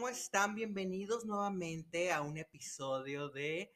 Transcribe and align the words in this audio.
¿cómo 0.00 0.08
están? 0.08 0.54
Bienvenidos 0.54 1.26
nuevamente 1.26 2.10
a 2.10 2.22
un 2.22 2.38
episodio 2.38 3.28
de 3.28 3.70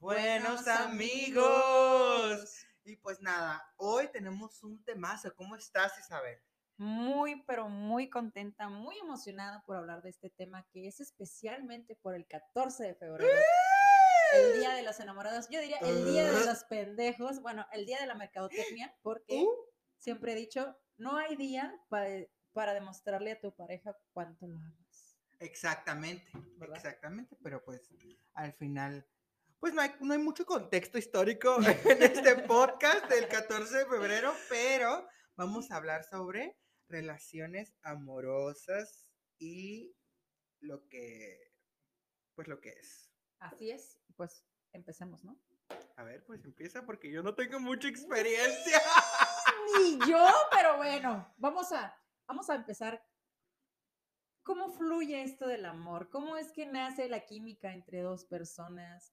Buenos, 0.00 0.64
Buenos 0.64 0.66
amigos. 0.66 1.46
amigos. 1.46 2.66
Y 2.84 2.96
pues 2.96 3.20
nada, 3.20 3.62
hoy 3.76 4.08
tenemos 4.08 4.60
un 4.64 4.82
temazo. 4.82 5.32
¿Cómo 5.36 5.54
estás, 5.54 5.96
Isabel? 6.00 6.36
Muy, 6.78 7.44
pero 7.46 7.68
muy 7.68 8.10
contenta, 8.10 8.68
muy 8.68 8.98
emocionada 8.98 9.62
por 9.64 9.76
hablar 9.76 10.02
de 10.02 10.10
este 10.10 10.30
tema 10.30 10.66
que 10.72 10.88
es 10.88 10.98
especialmente 10.98 11.94
por 11.94 12.16
el 12.16 12.26
14 12.26 12.82
de 12.82 12.94
febrero. 12.96 13.38
El 14.34 14.58
día 14.58 14.74
de 14.74 14.82
los 14.82 14.98
enamorados, 14.98 15.48
yo 15.48 15.60
diría 15.60 15.78
el 15.78 16.04
día 16.06 16.28
de 16.32 16.44
los 16.44 16.64
pendejos, 16.64 17.40
bueno, 17.40 17.64
el 17.70 17.86
día 17.86 18.00
de 18.00 18.08
la 18.08 18.16
mercadotecnia, 18.16 18.96
porque 19.00 19.42
Uh, 19.44 19.48
siempre 19.96 20.32
he 20.32 20.34
dicho, 20.34 20.76
no 20.96 21.18
hay 21.18 21.36
día 21.36 21.72
para, 21.88 22.26
para 22.52 22.74
demostrarle 22.74 23.30
a 23.30 23.40
tu 23.40 23.54
pareja 23.54 23.96
cuánto 24.12 24.48
lo 24.48 24.56
amas. 24.56 24.87
Exactamente, 25.40 26.30
¿Verdad? 26.56 26.76
exactamente, 26.76 27.36
pero 27.42 27.64
pues 27.64 27.90
al 28.34 28.52
final, 28.54 29.06
pues 29.58 29.74
no 29.74 29.82
hay, 29.82 29.90
no 30.00 30.12
hay 30.12 30.18
mucho 30.18 30.46
contexto 30.46 30.98
histórico 30.98 31.56
en 31.84 32.02
este 32.02 32.36
podcast 32.42 33.08
del 33.08 33.28
14 33.28 33.78
de 33.78 33.86
febrero, 33.86 34.32
pero 34.48 35.08
vamos 35.36 35.70
a 35.70 35.76
hablar 35.76 36.04
sobre 36.04 36.56
relaciones 36.88 37.74
amorosas 37.82 39.08
y 39.38 39.94
lo 40.60 40.88
que, 40.88 41.52
pues 42.34 42.48
lo 42.48 42.60
que 42.60 42.70
es. 42.70 43.10
Así 43.38 43.70
es, 43.70 44.00
pues 44.16 44.44
empecemos, 44.72 45.24
¿no? 45.24 45.38
A 45.96 46.02
ver, 46.04 46.24
pues 46.24 46.44
empieza 46.44 46.84
porque 46.84 47.10
yo 47.10 47.22
no 47.22 47.34
tengo 47.34 47.60
mucha 47.60 47.88
experiencia. 47.88 48.80
Ni 49.76 49.98
yo, 50.08 50.26
pero 50.50 50.76
bueno, 50.76 51.34
vamos 51.36 51.72
a, 51.72 51.94
vamos 52.26 52.48
a 52.50 52.54
empezar. 52.54 53.04
¿Cómo 54.48 54.70
fluye 54.70 55.22
esto 55.22 55.46
del 55.46 55.66
amor? 55.66 56.08
¿Cómo 56.08 56.38
es 56.38 56.52
que 56.52 56.64
nace 56.64 57.06
la 57.10 57.26
química 57.26 57.74
entre 57.74 58.00
dos 58.00 58.24
personas? 58.24 59.12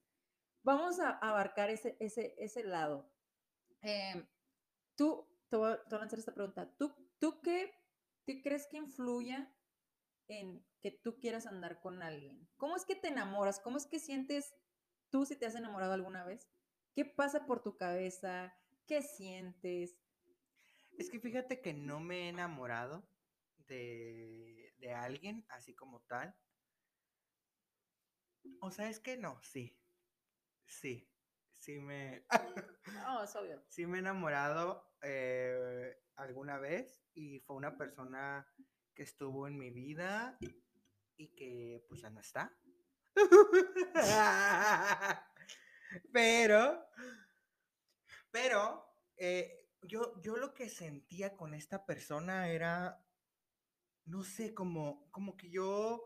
Vamos 0.64 1.02
a 1.02 1.10
abarcar 1.10 1.70
ese, 1.70 1.98
ese, 2.00 2.36
ese 2.38 2.64
lado. 2.64 3.12
Eh, 3.82 4.26
tú, 4.96 5.28
te 5.50 5.58
voy, 5.58 5.74
a, 5.74 5.98
lanzar 5.98 6.20
esta 6.20 6.34
pregunta. 6.34 6.74
¿Tú, 6.78 6.96
tú 7.20 7.42
qué, 7.42 7.74
qué 8.26 8.42
crees 8.42 8.66
que 8.68 8.78
influya 8.78 9.54
en 10.30 10.66
que 10.80 10.92
tú 10.92 11.20
quieras 11.20 11.48
andar 11.48 11.82
con 11.82 12.02
alguien? 12.02 12.48
¿Cómo 12.56 12.78
es 12.78 12.86
que 12.86 12.96
te 12.96 13.10
enamoras? 13.10 13.60
¿Cómo 13.60 13.76
es 13.76 13.86
que 13.86 14.00
sientes 14.00 14.56
tú 15.10 15.26
si 15.26 15.36
te 15.36 15.48
has 15.48 15.56
enamorado 15.56 15.92
alguna 15.92 16.24
vez? 16.24 16.50
¿Qué 16.94 17.04
pasa 17.04 17.46
por 17.46 17.62
tu 17.62 17.76
cabeza? 17.76 18.56
¿Qué 18.88 19.02
sientes? 19.02 19.98
Es 20.98 21.10
que 21.10 21.20
fíjate 21.20 21.60
que 21.60 21.74
no 21.74 22.00
me 22.00 22.22
he 22.22 22.30
enamorado 22.30 23.06
de, 23.68 24.65
de 24.78 24.94
alguien 24.94 25.46
así 25.50 25.74
como 25.74 26.02
tal. 26.02 26.36
O 28.62 28.72
sea, 28.72 28.90
es 28.90 29.00
que 29.00 29.18
no, 29.18 29.40
sí. 29.42 29.78
Sí. 30.66 31.10
Sí 31.52 31.80
me, 31.80 32.26
No, 32.94 33.24
es 33.24 33.36
obvio. 33.36 33.64
sí 33.70 33.88
me 33.88 33.98
he 33.98 34.02
enamorado 34.02 34.94
eh, 35.02 35.98
alguna 36.16 36.60
vez 36.60 37.02
y 37.14 37.40
fue 37.40 37.56
una 37.56 37.78
persona 37.78 38.48
que 38.94 39.04
estuvo 39.04 39.48
en 39.48 39.58
mi 39.58 39.72
vida 39.72 40.38
y 41.18 41.30
que 41.30 41.84
pues 41.90 42.02
ya 42.02 42.10
no 42.10 42.20
está. 42.20 42.56
pero, 46.12 46.86
pero, 48.32 48.86
eh, 49.18 49.70
yo, 49.82 50.20
yo 50.22 50.38
lo 50.38 50.54
que 50.54 50.70
sentía 50.70 51.36
con 51.36 51.54
esta 51.54 51.86
persona 51.86 52.50
era, 52.50 53.04
no 54.06 54.24
sé, 54.24 54.54
como, 54.54 55.10
como 55.12 55.38
que 55.38 55.50
yo, 55.50 56.06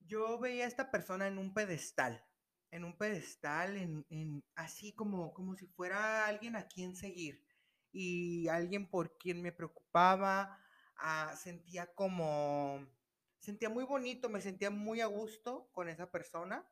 yo 0.00 0.38
veía 0.38 0.64
a 0.64 0.68
esta 0.68 0.90
persona 0.90 1.26
en 1.26 1.38
un 1.38 1.54
pedestal, 1.54 2.24
en 2.70 2.84
un 2.84 2.96
pedestal, 2.98 3.76
en, 3.76 4.06
en- 4.10 4.44
así 4.56 4.94
como, 4.94 5.32
como 5.34 5.54
si 5.56 5.66
fuera 5.66 6.26
alguien 6.26 6.56
a 6.56 6.66
quien 6.68 6.96
seguir 6.96 7.44
y 7.92 8.48
alguien 8.48 8.88
por 8.90 9.16
quien 9.18 9.40
me 9.42 9.52
preocupaba, 9.52 10.58
ah, 10.96 11.34
sentía 11.36 11.94
como, 11.94 12.86
sentía 13.38 13.68
muy 13.70 13.84
bonito, 13.84 14.28
me 14.28 14.40
sentía 14.40 14.70
muy 14.70 15.00
a 15.00 15.06
gusto 15.06 15.70
con 15.72 15.88
esa 15.88 16.10
persona 16.10 16.68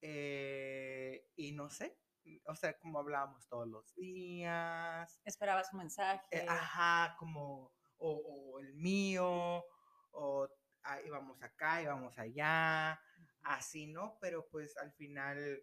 eh, 0.00 1.26
y 1.36 1.52
no 1.52 1.70
sé, 1.70 1.98
o 2.46 2.54
sea, 2.54 2.78
como 2.78 2.98
hablábamos 2.98 3.48
todos 3.48 3.68
los 3.68 3.94
días, 3.94 5.20
Esperabas 5.24 5.72
un 5.72 5.78
mensaje. 5.80 6.22
eh, 6.30 6.46
ajá, 6.48 7.16
como, 7.18 7.72
o, 7.98 8.10
o 8.10 8.60
el 8.60 8.74
mío, 8.74 9.64
o 10.12 10.48
ah, 10.82 11.00
íbamos 11.02 11.42
acá, 11.42 11.82
íbamos 11.82 12.18
allá, 12.18 13.00
así, 13.42 13.86
¿no? 13.86 14.18
Pero 14.20 14.48
pues 14.50 14.76
al 14.78 14.92
final, 14.92 15.62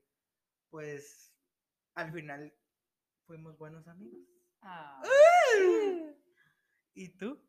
pues, 0.70 1.34
al 1.94 2.12
final 2.12 2.54
fuimos 3.26 3.58
buenos 3.58 3.88
amigos. 3.88 4.28
Ah. 4.62 5.02
¿Y 6.94 7.10
tú? 7.18 7.42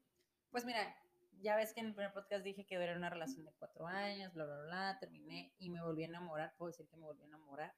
Pues 0.50 0.65
mira, 0.65 0.94
ya 1.41 1.56
ves 1.56 1.72
que 1.72 1.81
en 1.81 1.87
el 1.87 1.94
primer 1.94 2.12
podcast 2.12 2.44
dije 2.44 2.64
que 2.66 2.76
era 2.76 2.97
una 2.97 3.10
relación 3.10 3.44
de 3.44 3.53
cuatro 3.59 3.87
años, 3.87 4.32
bla, 4.32 4.44
bla, 4.44 4.62
bla, 4.62 4.99
terminé 5.00 5.54
y 5.59 5.70
me 5.70 5.82
volví 5.82 6.04
a 6.04 6.06
enamorar, 6.06 6.54
puedo 6.56 6.70
decir 6.70 6.87
que 6.88 6.97
me 6.97 7.04
volví 7.04 7.22
a 7.22 7.26
enamorar 7.26 7.75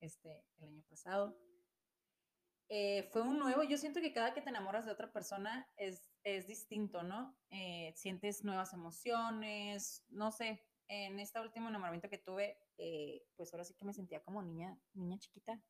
este, 0.00 0.44
el 0.58 0.68
año 0.68 0.82
pasado. 0.88 1.38
Eh, 2.68 3.08
fue 3.12 3.22
un 3.22 3.38
nuevo, 3.38 3.62
yo 3.64 3.76
siento 3.76 4.00
que 4.00 4.12
cada 4.12 4.32
que 4.32 4.42
te 4.42 4.50
enamoras 4.50 4.84
de 4.86 4.92
otra 4.92 5.12
persona 5.12 5.68
es, 5.76 6.09
es 6.24 6.46
distinto, 6.46 7.02
¿no? 7.02 7.36
Eh, 7.50 7.92
sientes 7.96 8.44
nuevas 8.44 8.72
emociones, 8.72 10.04
no 10.10 10.30
sé, 10.30 10.62
en 10.88 11.18
este 11.18 11.40
último 11.40 11.68
enamoramiento 11.68 12.08
que 12.08 12.18
tuve, 12.18 12.58
eh, 12.78 13.26
pues 13.36 13.52
ahora 13.52 13.64
sí 13.64 13.74
que 13.74 13.84
me 13.84 13.92
sentía 13.92 14.22
como 14.22 14.42
niña, 14.42 14.78
niña 14.94 15.18
chiquita. 15.18 15.60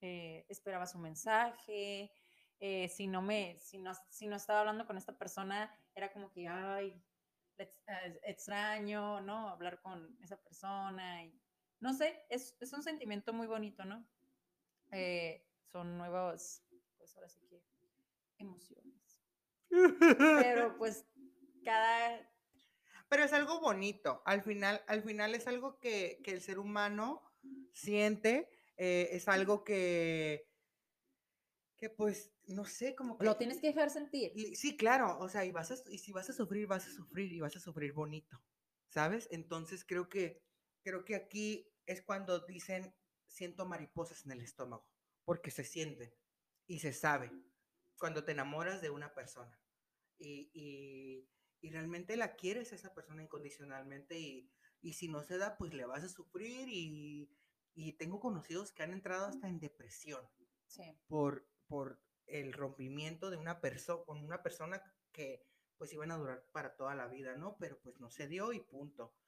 Eh, 0.00 0.46
esperaba 0.48 0.86
su 0.86 0.98
mensaje, 0.98 2.10
si 2.88 3.06
no 3.06 3.22
me, 3.22 3.58
si 3.58 3.78
no, 3.78 3.92
si 4.08 4.26
no 4.26 4.36
estaba 4.36 4.60
hablando 4.60 4.86
con 4.86 4.96
esta 4.96 5.16
persona, 5.16 5.74
era 5.94 6.12
como 6.12 6.30
que, 6.30 6.48
ay, 6.48 7.02
extraño, 8.22 9.20
¿no? 9.20 9.48
Hablar 9.48 9.80
con 9.80 10.18
esa 10.22 10.36
persona 10.42 11.24
y, 11.24 11.38
no 11.80 11.92
sé, 11.92 12.24
es, 12.28 12.56
es 12.60 12.72
un 12.72 12.82
sentimiento 12.82 13.32
muy 13.32 13.46
bonito, 13.46 13.84
¿no? 13.84 14.06
Son 15.72 15.96
nuevos, 15.96 16.62
pues 16.98 17.14
ahora 17.16 17.28
sí 17.28 17.40
que, 17.48 17.62
emociones. 18.38 18.99
Pero 19.70 20.76
pues 20.76 21.06
cada, 21.64 22.28
Pero 23.08 23.24
es 23.24 23.32
algo 23.32 23.60
bonito. 23.60 24.22
Al 24.24 24.42
final, 24.42 24.82
al 24.86 25.02
final 25.02 25.34
es 25.34 25.46
algo 25.46 25.78
que, 25.78 26.20
que 26.24 26.32
el 26.32 26.40
ser 26.40 26.58
humano 26.58 27.22
siente. 27.72 28.48
eh, 28.76 29.10
es 29.12 29.28
algo 29.28 29.62
que, 29.62 30.48
que 31.76 31.90
pues, 31.90 32.32
no 32.46 32.64
sé, 32.64 32.94
como 32.94 33.18
que... 33.18 33.24
lo 33.24 33.36
tienes 33.36 33.60
que 33.60 33.68
dejar 33.68 33.90
sentir. 33.90 34.32
Sí, 34.56 34.76
claro. 34.76 35.18
O 35.18 35.28
sea, 35.28 35.44
y, 35.44 35.52
vas 35.52 35.70
a, 35.70 35.76
y 35.90 35.98
si 35.98 36.12
vas 36.12 36.30
a 36.30 36.32
sufrir, 36.32 36.66
vas 36.66 36.86
a 36.86 36.92
sufrir 36.92 37.32
y 37.32 37.40
vas 37.40 37.56
a 37.56 37.60
sufrir 37.60 37.92
bonito. 37.92 38.42
¿Sabes? 38.88 39.28
Entonces 39.30 39.84
creo 39.84 40.08
que, 40.08 40.42
creo 40.82 41.04
que 41.04 41.14
aquí 41.14 41.70
es 41.86 42.02
cuando 42.02 42.40
dicen, 42.40 42.94
siento 43.28 43.66
mariposas 43.66 44.24
en 44.24 44.32
el 44.32 44.40
estómago. 44.40 44.86
Porque 45.24 45.50
se 45.50 45.64
siente 45.64 46.16
y 46.66 46.80
se 46.80 46.92
sabe 46.92 47.30
cuando 48.00 48.24
te 48.24 48.32
enamoras 48.32 48.82
de 48.82 48.90
una 48.90 49.14
persona. 49.14 49.62
Y, 50.18 50.50
y- 50.54 51.30
y 51.62 51.70
realmente 51.72 52.16
la 52.16 52.36
quieres 52.36 52.72
a 52.72 52.76
esa 52.76 52.94
persona 52.94 53.22
incondicionalmente 53.22 54.18
y, 54.18 54.50
y 54.82 54.94
si 54.94 55.08
no 55.08 55.22
se 55.24 55.38
da, 55.38 55.58
pues 55.58 55.74
le 55.74 55.86
vas 55.86 56.04
a 56.04 56.10
sufrir 56.10 56.68
y, 56.70 57.36
y 57.74 57.94
tengo 57.94 58.20
conocidos 58.20 58.72
que 58.72 58.82
han 58.84 58.92
entrado 58.94 59.26
hasta 59.26 59.48
en 59.48 59.60
depresión 59.60 60.28
Sí, 60.66 60.82
por, 61.08 61.50
por 61.66 62.02
el 62.26 62.52
rompimiento 62.54 63.30
de 63.30 63.36
una 63.38 63.60
persona 63.60 64.04
con 64.06 64.24
una 64.24 64.42
persona 64.42 64.82
que 65.12 65.46
pues 65.76 65.92
iban 65.92 66.12
a 66.12 66.16
durar 66.16 66.50
para 66.52 66.76
toda 66.76 66.94
la 66.94 67.08
vida, 67.08 67.36
¿no? 67.36 67.58
Pero 67.58 67.80
pues 67.82 68.00
no 68.00 68.10
se 68.10 68.28
dio 68.28 68.52
y 68.54 68.60
punto. 68.60 69.18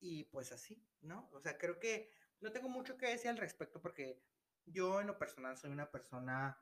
Y 0.00 0.24
pues 0.24 0.52
así, 0.52 0.88
¿no? 1.00 1.28
O 1.32 1.40
sea, 1.40 1.58
creo 1.58 1.78
que 1.78 2.10
no 2.40 2.52
tengo 2.52 2.68
mucho 2.68 2.96
que 2.98 3.06
decir 3.06 3.30
al 3.30 3.38
respecto 3.38 3.80
porque 3.80 4.24
yo 4.66 5.00
en 5.00 5.06
lo 5.06 5.18
personal 5.18 5.56
soy 5.56 5.70
una 5.70 5.90
persona 5.90 6.58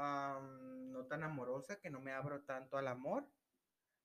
no 0.00 1.06
tan 1.06 1.22
amorosa, 1.22 1.78
que 1.80 1.90
no 1.90 2.00
me 2.00 2.12
abro 2.12 2.42
tanto 2.44 2.76
al 2.78 2.88
amor 2.88 3.28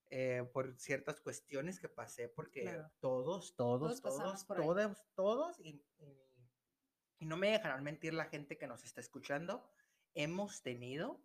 eh, 0.10 0.50
por 0.54 0.78
ciertas 0.80 1.20
cuestiones 1.20 1.80
que 1.80 1.90
pasé, 1.90 2.30
porque 2.30 2.62
Claro. 2.62 2.92
todos, 3.00 3.56
todos, 3.56 4.02
Todos 4.02 4.46
todos, 4.46 4.48
todos, 4.48 5.06
todos, 5.16 5.60
y, 5.60 5.84
y- 6.00 6.28
y 7.20 7.26
no 7.26 7.36
me 7.36 7.50
dejarán 7.52 7.84
mentir 7.84 8.14
la 8.14 8.26
gente 8.26 8.58
que 8.58 8.68
nos 8.68 8.84
está 8.84 9.02
escuchando, 9.02 9.70
hemos 10.14 10.62
tenido 10.62 11.22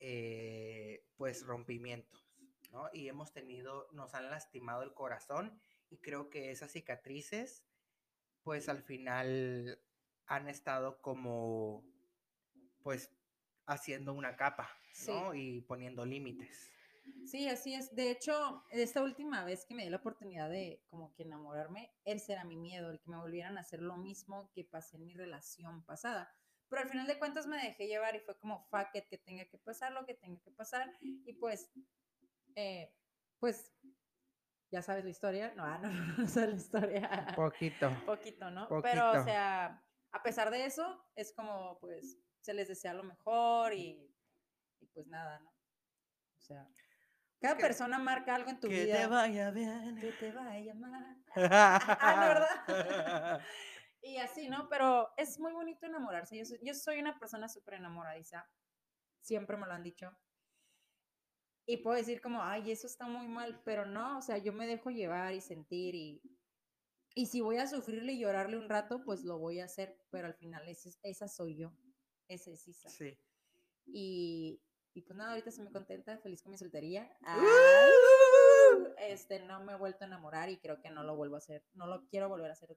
eh, 0.00 1.04
pues 1.16 1.44
rompimientos, 1.44 2.32
¿no? 2.70 2.88
Y 2.92 3.08
hemos 3.08 3.32
tenido, 3.32 3.88
nos 3.92 4.14
han 4.14 4.30
lastimado 4.30 4.82
el 4.84 4.94
corazón 4.94 5.60
y 5.90 5.98
creo 5.98 6.30
que 6.30 6.52
esas 6.52 6.70
cicatrices, 6.70 7.64
pues 8.42 8.68
al 8.68 8.80
final 8.82 9.82
han 10.26 10.48
estado 10.48 11.00
como, 11.00 11.84
pues 12.84 13.10
haciendo 13.68 14.14
una 14.14 14.36
capa, 14.36 14.68
Sí. 14.92 15.12
¿no? 15.12 15.34
Y 15.34 15.60
poniendo 15.62 16.04
límites. 16.04 16.72
Sí, 17.26 17.48
así 17.48 17.74
es. 17.74 17.94
De 17.94 18.10
hecho, 18.10 18.64
esta 18.70 19.02
última 19.02 19.44
vez 19.44 19.64
que 19.64 19.74
me 19.74 19.84
di 19.84 19.90
la 19.90 19.98
oportunidad 19.98 20.50
de 20.50 20.82
como 20.88 21.14
que 21.14 21.22
enamorarme, 21.22 21.92
ese 22.04 22.32
era 22.32 22.44
mi 22.44 22.56
miedo, 22.56 22.90
el 22.90 23.00
que 23.00 23.10
me 23.10 23.16
volvieran 23.18 23.56
a 23.58 23.60
hacer 23.60 23.80
lo 23.80 23.96
mismo 23.96 24.50
que 24.52 24.64
pasé 24.64 24.96
en 24.96 25.06
mi 25.06 25.14
relación 25.14 25.84
pasada. 25.84 26.34
Pero 26.68 26.82
al 26.82 26.88
final 26.88 27.06
de 27.06 27.18
cuentas 27.18 27.46
me 27.46 27.56
dejé 27.56 27.86
llevar 27.86 28.14
y 28.14 28.20
fue 28.20 28.38
como 28.38 28.66
fuck 28.68 28.88
it, 28.94 29.08
que 29.08 29.18
tenga 29.18 29.44
que 29.46 29.58
pasar 29.58 29.92
lo 29.92 30.04
que 30.04 30.14
tenga 30.14 30.40
que 30.42 30.50
pasar. 30.50 30.90
Y 31.00 31.32
pues, 31.34 31.70
eh, 32.56 32.94
pues, 33.38 33.72
ya 34.70 34.82
sabes 34.82 35.04
la 35.04 35.10
historia. 35.10 35.54
No, 35.54 35.64
ah, 35.64 35.78
no, 35.78 35.90
no, 35.92 36.18
no 36.18 36.26
sé 36.26 36.46
la 36.46 36.56
historia. 36.56 37.32
Poquito. 37.36 37.90
Poquito, 38.04 38.50
¿no? 38.50 38.68
Pero, 38.82 39.10
o 39.12 39.24
sea, 39.24 39.82
a 40.12 40.22
pesar 40.22 40.50
de 40.50 40.66
eso, 40.66 41.04
es 41.14 41.32
como, 41.32 41.78
pues, 41.80 42.18
se 42.48 42.54
les 42.54 42.66
desea 42.68 42.94
lo 42.94 43.04
mejor 43.04 43.74
y, 43.74 44.10
y 44.80 44.86
pues 44.86 45.06
nada, 45.06 45.38
¿no? 45.40 45.50
O 45.50 46.40
sea, 46.40 46.66
cada 47.42 47.56
que- 47.58 47.62
persona 47.62 47.98
marca 47.98 48.34
algo 48.34 48.48
en 48.48 48.58
tu 48.58 48.68
que 48.68 48.84
vida. 48.86 49.00
te 49.02 49.06
vaya 49.06 49.50
bien. 49.50 49.98
Que 50.00 50.12
te 50.12 50.32
vaya 50.32 50.72
mal. 50.74 51.22
Ah, 51.36 52.26
¿verdad? 52.26 53.40
Y 54.00 54.16
así, 54.16 54.48
¿no? 54.48 54.66
Pero 54.70 55.10
es 55.18 55.38
muy 55.38 55.52
bonito 55.52 55.84
enamorarse. 55.84 56.38
Yo 56.38 56.44
soy, 56.46 56.58
yo 56.62 56.72
soy 56.72 57.00
una 57.00 57.18
persona 57.18 57.48
súper 57.50 57.74
enamoradiza. 57.74 58.48
Siempre 59.20 59.58
me 59.58 59.66
lo 59.66 59.72
han 59.74 59.82
dicho. 59.82 60.16
Y 61.66 61.76
puedo 61.78 61.96
decir 61.98 62.22
como, 62.22 62.42
ay, 62.42 62.70
eso 62.70 62.86
está 62.86 63.06
muy 63.06 63.28
mal, 63.28 63.60
pero 63.62 63.84
no, 63.84 64.16
o 64.18 64.22
sea, 64.22 64.38
yo 64.38 64.54
me 64.54 64.66
dejo 64.66 64.88
llevar 64.90 65.34
y 65.34 65.42
sentir 65.42 65.94
y, 65.94 66.22
y 67.14 67.26
si 67.26 67.42
voy 67.42 67.58
a 67.58 67.66
sufrirle 67.66 68.12
y 68.14 68.20
llorarle 68.20 68.56
un 68.56 68.70
rato, 68.70 69.02
pues 69.04 69.22
lo 69.24 69.36
voy 69.38 69.60
a 69.60 69.66
hacer, 69.66 70.00
pero 70.10 70.28
al 70.28 70.34
final 70.34 70.66
esa 71.02 71.28
soy 71.28 71.56
yo, 71.58 71.72
esa 72.28 72.50
es 72.50 72.68
Isa. 72.68 72.88
Sí. 72.88 73.18
Y, 73.86 74.60
y 74.94 75.02
pues 75.02 75.16
nada, 75.16 75.30
ahorita 75.30 75.48
estoy 75.50 75.64
muy 75.64 75.72
contenta, 75.72 76.18
feliz 76.18 76.42
con 76.42 76.52
mi 76.52 76.58
soltería. 76.58 77.10
¡Uh! 77.22 78.94
Este, 78.98 79.40
no 79.40 79.62
me 79.64 79.72
he 79.72 79.76
vuelto 79.76 80.04
a 80.04 80.06
enamorar 80.06 80.50
y 80.50 80.58
creo 80.58 80.80
que 80.80 80.90
no 80.90 81.02
lo 81.02 81.16
vuelvo 81.16 81.36
a 81.36 81.38
hacer, 81.38 81.64
no 81.74 81.86
lo 81.86 82.06
quiero 82.08 82.28
volver 82.28 82.50
a 82.50 82.52
hacer, 82.52 82.76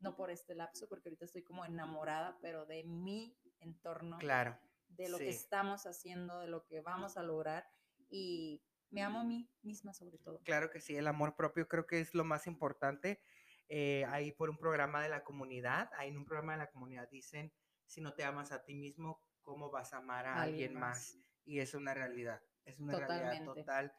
no 0.00 0.16
por 0.16 0.30
este 0.30 0.54
lapso, 0.54 0.88
porque 0.88 1.08
ahorita 1.08 1.24
estoy 1.24 1.42
como 1.44 1.64
enamorada, 1.64 2.38
pero 2.42 2.66
de 2.66 2.82
mi 2.84 3.36
entorno, 3.60 4.18
Claro. 4.18 4.58
de 4.88 5.08
lo 5.08 5.18
que 5.18 5.28
estamos 5.28 5.86
haciendo, 5.86 6.40
de 6.40 6.48
lo 6.48 6.64
que 6.64 6.80
vamos 6.80 7.16
a 7.16 7.22
lograr 7.22 7.68
y 8.10 8.62
me 8.90 9.02
amo 9.02 9.20
a 9.20 9.24
mí 9.24 9.48
misma 9.62 9.94
sobre 9.94 10.18
todo. 10.18 10.40
Claro 10.44 10.70
que 10.70 10.80
sí, 10.80 10.96
el 10.96 11.06
amor 11.06 11.36
propio 11.36 11.68
creo 11.68 11.86
que 11.86 12.00
es 12.00 12.14
lo 12.14 12.24
más 12.24 12.46
importante. 12.46 13.20
Eh, 13.68 14.04
ahí 14.08 14.32
por 14.32 14.50
un 14.50 14.58
programa 14.58 15.02
de 15.02 15.08
la 15.08 15.22
comunidad, 15.22 15.88
ahí 15.96 16.08
en 16.08 16.18
un 16.18 16.24
programa 16.26 16.52
de 16.52 16.58
la 16.58 16.70
comunidad 16.70 17.08
dicen, 17.08 17.52
si 17.92 18.00
no 18.00 18.14
te 18.14 18.24
amas 18.24 18.52
a 18.52 18.64
ti 18.64 18.74
mismo, 18.74 19.20
¿cómo 19.42 19.70
vas 19.70 19.92
a 19.92 19.98
amar 19.98 20.26
a 20.26 20.40
Alguien 20.40 20.72
alguien 20.72 20.74
más? 20.74 21.14
más. 21.14 21.18
Y 21.44 21.58
es 21.60 21.74
una 21.74 21.92
realidad, 21.94 22.40
es 22.64 22.78
una 22.78 22.94
realidad 22.94 23.44
total. 23.44 23.92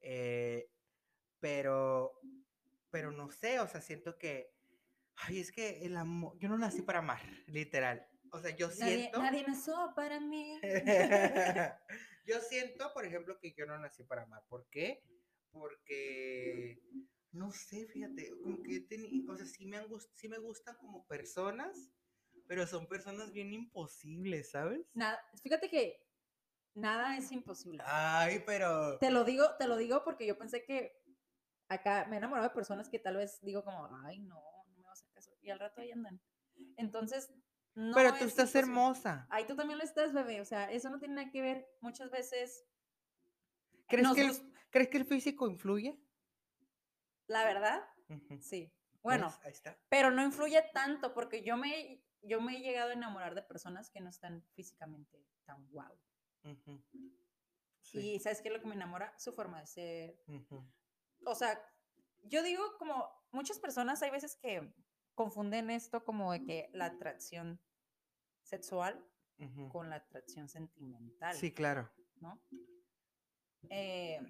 eh, 0.00 0.70
pero, 1.40 2.12
pero 2.90 3.10
no 3.10 3.30
sé, 3.30 3.58
o 3.60 3.66
sea, 3.66 3.80
siento 3.80 4.18
que, 4.18 4.54
ay, 5.16 5.40
es 5.40 5.50
que 5.50 5.80
el 5.84 5.96
amor, 5.96 6.36
yo 6.38 6.48
no 6.48 6.58
nací 6.58 6.82
para 6.82 7.00
amar, 7.00 7.20
literal. 7.46 8.06
O 8.30 8.38
sea, 8.40 8.54
yo 8.56 8.70
Nadie, 8.70 9.10
siento... 9.10 9.18
nadie 9.20 9.44
nació 9.46 9.92
para 9.96 10.20
mí. 10.20 10.60
yo 12.26 12.40
siento, 12.40 12.92
por 12.94 13.04
ejemplo, 13.04 13.38
que 13.40 13.52
yo 13.56 13.66
no 13.66 13.78
nací 13.78 14.04
para 14.04 14.22
amar. 14.22 14.44
¿Por 14.48 14.68
qué? 14.70 15.02
Porque, 15.50 16.78
no 17.32 17.50
sé, 17.50 17.86
fíjate, 17.86 18.30
como 18.42 18.62
que 18.62 18.86
teni- 18.88 19.28
o 19.28 19.36
sea, 19.36 19.46
sí 19.46 19.66
me, 19.66 19.78
sí 20.14 20.28
me 20.28 20.38
gustan 20.38 20.76
como 20.76 21.06
personas, 21.06 21.90
pero 22.50 22.66
son 22.66 22.88
personas 22.88 23.30
bien 23.30 23.52
imposibles, 23.52 24.50
¿sabes? 24.50 24.84
Nada, 24.92 25.24
fíjate 25.40 25.70
que 25.70 26.04
nada 26.74 27.16
es 27.16 27.30
imposible. 27.30 27.80
Ay, 27.86 28.42
pero... 28.44 28.98
Te 28.98 29.12
lo 29.12 29.22
digo, 29.22 29.54
te 29.56 29.68
lo 29.68 29.76
digo 29.76 30.02
porque 30.02 30.26
yo 30.26 30.36
pensé 30.36 30.64
que 30.64 31.00
acá 31.68 32.06
me 32.08 32.16
he 32.16 32.18
enamorado 32.18 32.48
de 32.48 32.54
personas 32.56 32.88
que 32.88 32.98
tal 32.98 33.18
vez 33.18 33.38
digo 33.42 33.62
como, 33.62 33.88
ay, 34.04 34.18
no, 34.18 34.34
no 34.66 34.76
me 34.78 34.82
va 34.82 34.90
a 34.90 34.92
hacer 34.94 35.08
caso. 35.12 35.30
Y 35.40 35.50
al 35.50 35.60
rato 35.60 35.80
ahí 35.80 35.92
andan. 35.92 36.20
Entonces, 36.76 37.32
no 37.76 37.94
pero 37.94 38.10
tú 38.14 38.24
es 38.24 38.32
estás 38.32 38.48
imposible. 38.48 38.58
hermosa. 38.58 39.28
Ay, 39.30 39.46
tú 39.46 39.54
también 39.54 39.78
lo 39.78 39.84
estás, 39.84 40.12
bebé. 40.12 40.40
O 40.40 40.44
sea, 40.44 40.72
eso 40.72 40.90
no 40.90 40.98
tiene 40.98 41.14
nada 41.14 41.30
que 41.30 41.42
ver. 41.42 41.68
Muchas 41.80 42.10
veces, 42.10 42.66
¿Crees 43.86 44.08
que, 44.12 44.22
el, 44.22 44.54
¿Crees 44.70 44.88
que 44.88 44.98
el 44.98 45.04
físico 45.04 45.48
influye? 45.48 45.96
la 47.28 47.44
verdad, 47.44 47.80
Ujú. 48.08 48.40
sí. 48.42 48.72
Bueno, 49.02 49.26
¿Ves? 49.26 49.40
Ahí 49.44 49.52
está. 49.52 49.78
pero 49.88 50.10
no 50.10 50.22
influye 50.22 50.62
tanto 50.74 51.14
porque 51.14 51.42
yo 51.42 51.56
me, 51.56 52.02
yo 52.22 52.40
me 52.40 52.56
he 52.56 52.60
llegado 52.60 52.90
a 52.90 52.94
enamorar 52.94 53.34
de 53.34 53.42
personas 53.42 53.90
que 53.90 54.00
no 54.00 54.10
están 54.10 54.42
físicamente 54.54 55.24
tan 55.44 55.66
guau. 55.70 55.98
Sí. 57.82 57.98
Y 58.14 58.20
¿sabes 58.20 58.40
qué 58.42 58.48
es 58.48 58.54
lo 58.54 58.60
que 58.60 58.68
me 58.68 58.74
enamora? 58.74 59.12
Su 59.18 59.32
forma 59.32 59.60
de 59.60 59.66
ser, 59.66 60.22
o 61.24 61.34
sea, 61.34 61.60
yo 62.24 62.42
digo 62.42 62.62
como 62.78 63.08
muchas 63.32 63.58
personas 63.58 64.02
hay 64.02 64.10
veces 64.10 64.36
que 64.36 64.72
confunden 65.14 65.70
esto 65.70 66.04
como 66.04 66.32
de 66.32 66.44
que 66.44 66.70
la 66.72 66.86
atracción 66.86 67.60
sexual 68.42 69.04
con 69.72 69.88
la 69.88 69.96
atracción 69.96 70.48
sentimental, 70.48 71.34
Sí, 71.34 71.52
claro. 71.52 71.90
¿no? 72.16 72.42
Eh, 73.70 74.20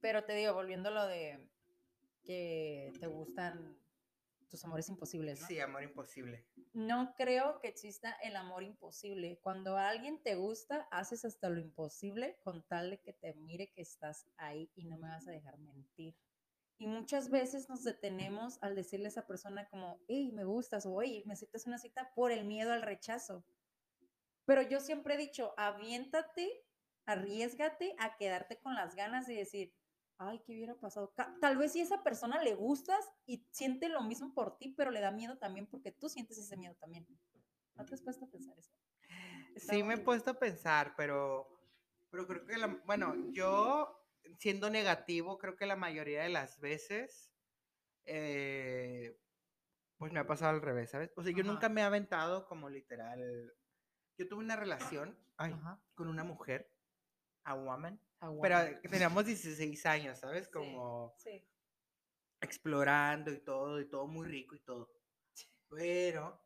pero 0.00 0.24
te 0.24 0.34
digo, 0.34 0.52
volviendo 0.52 0.88
a 0.88 0.92
lo 0.92 1.06
de 1.06 1.48
que 2.26 2.92
te 3.00 3.06
gustan 3.06 3.78
tus 4.48 4.64
amores 4.64 4.88
imposibles, 4.88 5.40
¿no? 5.40 5.46
Sí, 5.46 5.58
amor 5.60 5.82
imposible. 5.82 6.46
No 6.72 7.14
creo 7.16 7.60
que 7.60 7.68
exista 7.68 8.12
el 8.22 8.36
amor 8.36 8.62
imposible. 8.62 9.38
Cuando 9.42 9.76
a 9.76 9.88
alguien 9.88 10.22
te 10.22 10.34
gusta, 10.34 10.86
haces 10.90 11.24
hasta 11.24 11.48
lo 11.48 11.60
imposible 11.60 12.38
con 12.42 12.62
tal 12.66 12.90
de 12.90 13.00
que 13.00 13.12
te 13.12 13.34
mire 13.34 13.72
que 13.72 13.82
estás 13.82 14.26
ahí 14.36 14.70
y 14.74 14.84
no 14.84 14.98
me 14.98 15.08
vas 15.08 15.26
a 15.26 15.30
dejar 15.30 15.58
mentir. 15.58 16.16
Y 16.78 16.86
muchas 16.86 17.30
veces 17.30 17.68
nos 17.70 17.84
detenemos 17.84 18.58
al 18.62 18.74
decirle 18.74 19.06
a 19.06 19.08
esa 19.08 19.26
persona 19.26 19.68
como, 19.70 19.98
hey, 20.08 20.30
me 20.32 20.44
gustas 20.44 20.84
o 20.84 21.00
hey, 21.00 21.22
me 21.26 21.32
aceptas 21.32 21.66
una 21.66 21.78
cita 21.78 22.12
por 22.14 22.30
el 22.30 22.44
miedo 22.44 22.72
al 22.72 22.82
rechazo. 22.82 23.44
Pero 24.44 24.62
yo 24.62 24.80
siempre 24.80 25.14
he 25.14 25.18
dicho, 25.18 25.54
aviéntate, 25.56 26.62
arriesgate 27.06 27.96
a 27.98 28.16
quedarte 28.16 28.60
con 28.60 28.74
las 28.74 28.94
ganas 28.94 29.26
de 29.26 29.36
decir, 29.36 29.74
ay, 30.18 30.40
¿qué 30.46 30.52
hubiera 30.52 30.74
pasado? 30.74 31.12
Tal 31.40 31.56
vez 31.56 31.72
si 31.72 31.80
a 31.80 31.84
esa 31.84 32.02
persona 32.02 32.42
le 32.42 32.54
gustas 32.54 33.04
y 33.26 33.46
siente 33.50 33.88
lo 33.88 34.02
mismo 34.02 34.32
por 34.34 34.56
ti, 34.58 34.74
pero 34.76 34.90
le 34.90 35.00
da 35.00 35.10
miedo 35.10 35.38
también 35.38 35.66
porque 35.66 35.92
tú 35.92 36.08
sientes 36.08 36.38
ese 36.38 36.56
miedo 36.56 36.74
también. 36.76 37.06
¿No 37.74 37.84
te 37.84 37.94
has 37.94 38.02
puesto 38.02 38.24
a 38.24 38.30
pensar 38.30 38.58
eso? 38.58 38.72
Está 39.54 39.74
Sí 39.74 39.82
me 39.82 39.94
he 39.94 39.98
puesto 39.98 40.30
a 40.30 40.38
pensar, 40.38 40.94
pero, 40.96 41.46
pero 42.10 42.26
creo 42.26 42.46
que, 42.46 42.56
la, 42.56 42.68
bueno, 42.86 43.14
yo 43.30 44.06
siendo 44.38 44.70
negativo, 44.70 45.38
creo 45.38 45.56
que 45.56 45.66
la 45.66 45.76
mayoría 45.76 46.22
de 46.22 46.28
las 46.30 46.60
veces, 46.60 47.30
eh, 48.04 49.18
pues 49.98 50.12
me 50.12 50.20
ha 50.20 50.26
pasado 50.26 50.50
al 50.50 50.62
revés, 50.62 50.90
¿sabes? 50.90 51.12
O 51.16 51.22
sea, 51.22 51.32
yo 51.32 51.44
nunca 51.44 51.68
me 51.68 51.80
he 51.80 51.84
aventado 51.84 52.46
como 52.46 52.68
literal. 52.68 53.54
Yo 54.18 54.28
tuve 54.28 54.44
una 54.44 54.56
relación 54.56 55.18
ay, 55.36 55.54
con 55.94 56.08
una 56.08 56.24
mujer, 56.24 56.70
a 57.44 57.54
woman. 57.54 58.00
Pero 58.40 58.58
teníamos 58.90 59.24
16 59.26 59.86
años, 59.86 60.18
¿sabes? 60.18 60.46
Sí. 60.46 60.50
Como 60.52 61.14
Sí. 61.18 61.44
explorando 62.40 63.32
y 63.32 63.38
todo, 63.38 63.80
y 63.80 63.88
todo 63.88 64.06
muy 64.06 64.26
rico 64.28 64.54
y 64.54 64.60
todo. 64.60 64.92
Pero 65.68 66.42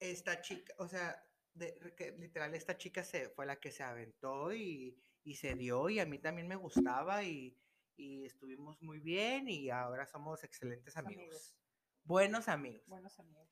esta 0.00 0.40
chica, 0.40 0.74
o 0.78 0.88
sea, 0.88 1.22
de- 1.54 1.94
que 1.96 2.12
literal 2.12 2.54
esta 2.54 2.76
chica 2.78 3.04
se, 3.04 3.28
fue 3.30 3.46
la 3.46 3.60
que 3.60 3.70
se 3.70 3.82
aventó 3.82 4.52
y, 4.52 4.98
y 5.24 5.34
se 5.36 5.54
dio 5.54 5.88
y 5.88 6.00
a 6.00 6.06
mí 6.06 6.18
también 6.18 6.48
me 6.48 6.56
gustaba 6.56 7.22
y, 7.24 7.58
y 7.96 8.24
estuvimos 8.24 8.80
muy 8.82 9.00
bien 9.00 9.48
y 9.48 9.70
ahora 9.70 10.06
somos 10.06 10.44
excelentes 10.44 10.96
amigos. 10.96 11.24
Amigos. 11.24 11.56
Buenos 12.04 12.48
amigos. 12.48 12.86
Buenos 12.88 13.18
amigos. 13.18 13.48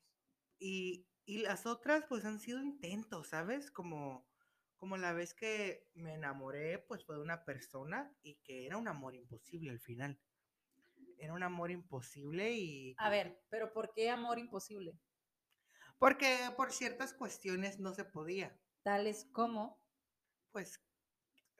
Y, 0.59 1.07
y 1.25 1.39
las 1.39 1.65
otras 1.65 2.05
pues 2.07 2.25
han 2.25 2.39
sido 2.39 2.61
intentos, 2.61 3.27
¿sabes? 3.27 3.71
Como, 3.71 4.30
como 4.81 4.97
la 4.97 5.13
vez 5.13 5.35
que 5.35 5.87
me 5.93 6.15
enamoré 6.15 6.79
pues 6.79 7.05
fue 7.05 7.15
de 7.15 7.21
una 7.21 7.45
persona 7.45 8.11
y 8.23 8.37
que 8.37 8.65
era 8.65 8.77
un 8.77 8.87
amor 8.87 9.13
imposible 9.13 9.69
al 9.69 9.79
final. 9.79 10.19
Era 11.19 11.35
un 11.35 11.43
amor 11.43 11.69
imposible 11.69 12.53
y... 12.53 12.95
A 12.97 13.11
ver, 13.11 13.39
pero 13.49 13.71
¿por 13.73 13.93
qué 13.93 14.09
amor 14.09 14.39
imposible? 14.39 14.97
Porque 15.99 16.35
por 16.57 16.71
ciertas 16.71 17.13
cuestiones 17.13 17.79
no 17.79 17.93
se 17.93 18.05
podía. 18.05 18.59
Tales 18.81 19.25
como, 19.31 19.79
Pues, 20.51 20.81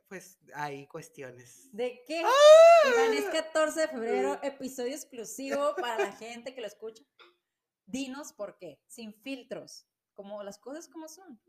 pues 0.07 0.39
hay 0.55 0.87
cuestiones. 0.87 1.69
¿de 1.73 2.03
qué? 2.07 2.23
¡Ah! 2.25 3.13
Es 3.13 3.25
14 3.25 3.81
de 3.81 3.87
febrero, 3.87 4.39
episodio 4.41 4.95
exclusivo 4.95 5.75
para 5.75 6.05
la 6.05 6.11
gente 6.13 6.55
que 6.55 6.61
lo 6.61 6.65
escucha. 6.65 7.03
Dinos 7.85 8.33
por 8.33 8.57
qué, 8.57 8.81
sin 8.87 9.13
filtros, 9.13 9.85
como 10.15 10.41
las 10.41 10.57
cosas 10.57 10.87
como 10.87 11.07
son. 11.07 11.39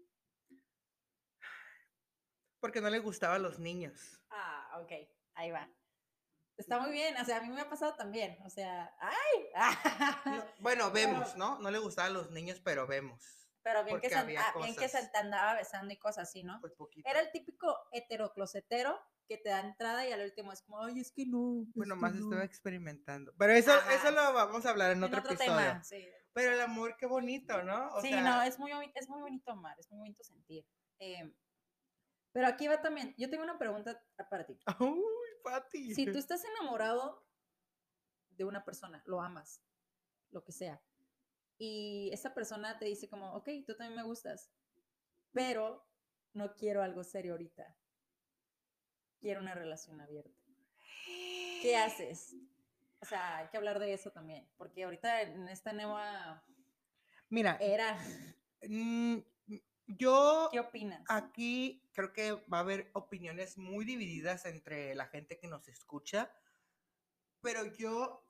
Porque 2.62 2.80
no 2.80 2.88
le 2.90 3.00
gustaba 3.00 3.34
a 3.34 3.38
los 3.40 3.58
niños. 3.58 4.20
Ah, 4.30 4.78
ok, 4.80 4.92
ahí 5.34 5.50
va. 5.50 5.68
Está 6.56 6.78
muy 6.78 6.92
bien, 6.92 7.16
o 7.16 7.24
sea, 7.24 7.38
a 7.38 7.40
mí 7.40 7.48
me 7.48 7.60
ha 7.60 7.68
pasado 7.68 7.94
también, 7.96 8.38
o 8.44 8.48
sea, 8.50 8.94
¡ay! 9.00 9.48
No, 10.26 10.44
bueno, 10.60 10.90
Pero- 10.92 10.92
vemos, 11.26 11.36
¿no? 11.36 11.58
No 11.58 11.72
le 11.72 11.78
gustaba 11.80 12.06
a 12.06 12.12
los 12.12 12.30
niños, 12.30 12.60
pero 12.64 12.86
vemos. 12.86 13.20
Pero 13.64 13.82
bien 13.84 14.00
que, 14.00 14.08
se, 14.10 14.16
ah, 14.16 14.52
bien 14.62 14.76
que 14.76 14.88
se 14.88 15.06
te 15.08 15.18
andaba 15.18 15.54
besando 15.54 15.92
y 15.92 15.96
cosas 15.96 16.28
así, 16.28 16.44
¿no? 16.44 16.60
Pues 16.60 16.72
poquito. 16.74 17.08
Era 17.08 17.18
el 17.20 17.32
típico 17.32 17.76
heteroclosetero 17.90 18.96
que 19.26 19.38
te 19.38 19.48
da 19.50 19.60
entrada 19.60 20.06
y 20.06 20.12
al 20.12 20.20
último 20.22 20.52
es 20.52 20.62
como, 20.62 20.82
ay, 20.84 21.00
es 21.00 21.10
que 21.10 21.26
no. 21.26 21.64
Bueno, 21.74 21.94
es 21.94 21.98
que 21.98 22.00
más 22.02 22.14
no". 22.14 22.24
estaba 22.26 22.44
experimentando. 22.44 23.32
Pero 23.38 23.52
eso, 23.54 23.72
Ajá. 23.72 23.94
eso 23.94 24.10
lo 24.12 24.32
vamos 24.32 24.64
a 24.66 24.70
hablar 24.70 24.92
en 24.92 24.98
En 24.98 25.04
otro, 25.04 25.18
otro 25.20 25.32
episodio. 25.32 25.56
tema, 25.58 25.82
sí. 25.82 26.08
Pero 26.32 26.52
el 26.52 26.60
amor, 26.60 26.96
qué 26.96 27.06
bonito, 27.06 27.60
¿no? 27.62 27.88
O 27.94 28.00
sí, 28.02 28.10
sea, 28.10 28.20
no, 28.22 28.42
es 28.42 28.58
muy, 28.60 28.70
es 28.94 29.08
muy 29.08 29.20
bonito 29.20 29.50
amar, 29.50 29.78
es 29.80 29.90
muy 29.90 29.98
bonito 29.98 30.22
sentir. 30.24 30.64
Eh, 30.98 31.32
pero 32.32 32.46
aquí 32.46 32.66
va 32.66 32.80
también, 32.80 33.14
yo 33.16 33.30
tengo 33.30 33.44
una 33.44 33.58
pregunta 33.58 34.02
para 34.30 34.44
ti. 34.44 34.58
Uy, 34.80 35.30
Pati. 35.44 35.94
Si 35.94 36.06
tú 36.06 36.18
estás 36.18 36.44
enamorado 36.44 37.24
de 38.30 38.44
una 38.44 38.64
persona, 38.64 39.02
lo 39.06 39.20
amas, 39.20 39.62
lo 40.30 40.42
que 40.44 40.52
sea, 40.52 40.82
y 41.58 42.10
esa 42.12 42.34
persona 42.34 42.78
te 42.78 42.86
dice 42.86 43.08
como, 43.08 43.34
ok, 43.34 43.48
tú 43.66 43.76
también 43.76 43.96
me 43.96 44.02
gustas, 44.02 44.50
pero 45.32 45.86
no 46.32 46.54
quiero 46.56 46.82
algo 46.82 47.04
serio 47.04 47.32
ahorita, 47.32 47.76
quiero 49.20 49.40
una 49.40 49.54
relación 49.54 50.00
abierta. 50.00 50.40
¿Qué 51.62 51.76
haces? 51.76 52.34
O 53.00 53.06
sea, 53.06 53.38
hay 53.38 53.48
que 53.48 53.56
hablar 53.56 53.78
de 53.78 53.92
eso 53.92 54.10
también, 54.10 54.48
porque 54.56 54.84
ahorita 54.84 55.22
en 55.22 55.48
esta 55.48 55.72
nueva 55.72 56.44
Mira, 57.28 57.56
era, 57.60 57.96
mm, 58.68 59.18
yo 59.98 60.48
¿qué 60.52 60.60
opinas? 60.60 61.02
aquí 61.08 61.82
creo 61.92 62.12
que 62.12 62.32
va 62.52 62.58
a 62.58 62.60
haber 62.60 62.90
opiniones 62.94 63.58
muy 63.58 63.84
divididas 63.84 64.44
entre 64.46 64.94
la 64.94 65.06
gente 65.06 65.38
que 65.38 65.48
nos 65.48 65.68
escucha, 65.68 66.32
pero 67.40 67.64
yo 67.76 68.26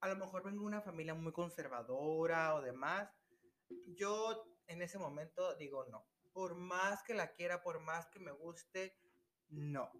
a 0.00 0.08
lo 0.08 0.16
mejor 0.16 0.42
vengo 0.44 0.60
de 0.60 0.66
una 0.66 0.82
familia 0.82 1.14
muy 1.14 1.32
conservadora 1.32 2.54
o 2.54 2.62
demás. 2.62 3.10
Yo 3.86 4.44
en 4.66 4.82
ese 4.82 4.98
momento 4.98 5.54
digo 5.56 5.84
no. 5.86 6.06
Por 6.32 6.54
más 6.54 7.02
que 7.02 7.14
la 7.14 7.32
quiera, 7.32 7.62
por 7.62 7.80
más 7.80 8.06
que 8.08 8.20
me 8.20 8.32
guste, 8.32 8.96
no. 9.48 9.90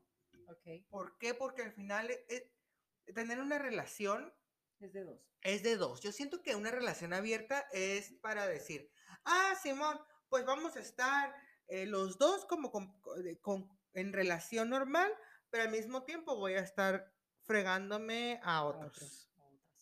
Ok, 0.48 0.66
¿Por 0.88 1.18
qué? 1.18 1.34
Porque 1.34 1.62
al 1.62 1.72
final 1.72 2.10
e- 2.10 2.25
e- 2.28 3.12
tener 3.12 3.40
una 3.40 3.58
relación 3.58 4.32
es 4.78 4.92
de 4.92 5.04
dos. 5.04 5.20
es 5.42 5.62
de 5.62 5.76
dos. 5.76 6.00
Yo 6.00 6.12
siento 6.12 6.42
que 6.42 6.54
una 6.56 6.70
relación 6.70 7.12
abierta 7.12 7.66
es 7.72 8.12
para 8.20 8.46
decir, 8.46 8.90
ah, 9.25 9.54
Simón, 9.62 9.98
pues 10.28 10.45
vamos 10.45 10.76
a 10.76 10.80
estar 10.80 11.35
eh, 11.68 11.87
los 11.87 12.18
dos 12.18 12.45
como 12.47 12.71
con- 12.71 12.92
de- 13.23 13.38
con- 13.40 13.68
en 13.95 14.12
relación 14.12 14.71
normal, 14.71 15.12
pero 15.50 15.64
al 15.64 15.71
mismo 15.71 16.04
tiempo 16.04 16.37
voy 16.37 16.54
a 16.54 16.61
estar 16.61 17.12
fregándome 17.42 18.40
a 18.42 18.64
otros. 18.64 18.92
Otras. 18.92 19.30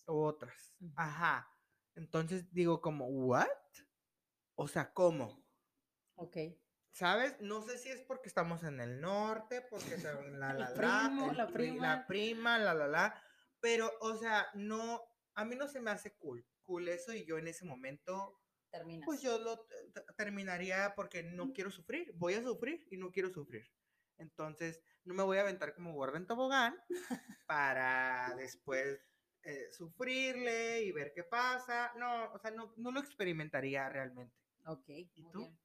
o 0.07 0.25
otras. 0.27 0.75
Ajá. 0.97 1.51
Entonces 1.95 2.51
digo 2.53 2.81
como, 2.81 3.07
¿what? 3.09 3.47
O 4.55 4.69
sea, 4.69 4.93
¿cómo? 4.93 5.45
Ok. 6.17 6.37
¿Sabes? 6.93 7.41
No 7.41 7.61
sé 7.63 7.77
si 7.79 7.89
es 7.89 8.03
porque 8.03 8.29
estamos 8.29 8.63
en 8.63 8.81
el 8.81 9.01
norte, 9.01 9.63
porque 9.63 9.97
la, 10.39 10.53
la, 10.53 10.55
la, 10.55 10.75
primo, 10.75 11.31
el 11.31 11.37
la 11.37 11.47
pri- 11.49 11.53
prima. 11.71 11.87
la 11.87 12.07
prima, 12.07 12.59
la, 12.59 12.75
la, 12.75 12.87
la. 12.87 13.23
Pero, 13.61 13.91
o 14.01 14.15
sea, 14.17 14.47
no, 14.55 15.03
a 15.35 15.45
mí 15.45 15.57
no 15.57 15.67
se 15.69 15.81
me 15.81 15.91
hace 15.91 16.15
cool, 16.17 16.47
cool 16.63 16.89
eso 16.89 17.13
y 17.13 17.25
yo 17.25 17.39
en 17.39 17.49
ese 17.49 17.65
momento, 17.65 18.41
Terminas. 18.78 19.07
pues 19.07 19.23
yo 19.23 19.38
lo 19.38 19.61
t- 19.66 20.04
terminaría 20.16 20.95
porque 20.95 21.23
no 21.23 21.52
quiero 21.52 21.71
sufrir, 21.71 22.12
voy 22.16 22.35
a 22.35 22.43
sufrir 22.43 22.87
y 22.90 22.97
no 22.97 23.11
quiero 23.12 23.31
sufrir. 23.31 23.64
Entonces, 24.19 24.83
no 25.04 25.14
me 25.14 25.23
voy 25.23 25.38
a 25.38 25.43
aventar 25.43 25.75
como 25.75 25.93
gorda 25.93 26.19
en 26.19 26.26
tobogán 26.26 26.76
para 27.47 28.35
después 28.37 29.00
eh, 29.43 29.71
sufrirle 29.73 30.83
y 30.83 30.93
ver 30.93 31.12
qué 31.14 31.25
pasa. 31.25 31.93
No, 31.97 32.33
o 32.33 32.38
sea, 32.38 32.50
no, 32.50 32.73
no 32.76 32.90
lo 32.90 33.00
experimentaría 33.00 33.88
realmente. 33.88 34.37
Ok, 34.66 34.88
¿Y 34.88 35.23
muy 35.23 35.33
tú? 35.33 35.38
bien. 35.40 35.59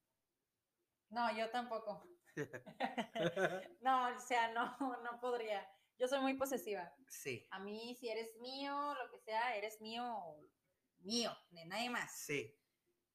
No, 1.10 1.36
yo 1.36 1.50
tampoco. 1.50 2.04
no, 3.82 4.16
o 4.16 4.20
sea, 4.20 4.52
no, 4.54 4.78
no 5.04 5.20
podría. 5.20 5.68
Yo 5.98 6.08
soy 6.08 6.20
muy 6.22 6.36
posesiva. 6.36 6.94
sí, 7.10 7.48
A 7.52 7.60
mí, 7.60 7.96
si 8.00 8.10
eres 8.10 8.36
mío, 8.38 8.94
lo 8.96 9.12
que 9.12 9.20
sea, 9.20 9.56
eres 9.56 9.82
mío, 9.82 10.36
mío, 11.00 11.32
de 11.52 11.66
nadie 11.66 11.90
más. 11.90 12.12
sí. 12.12 12.59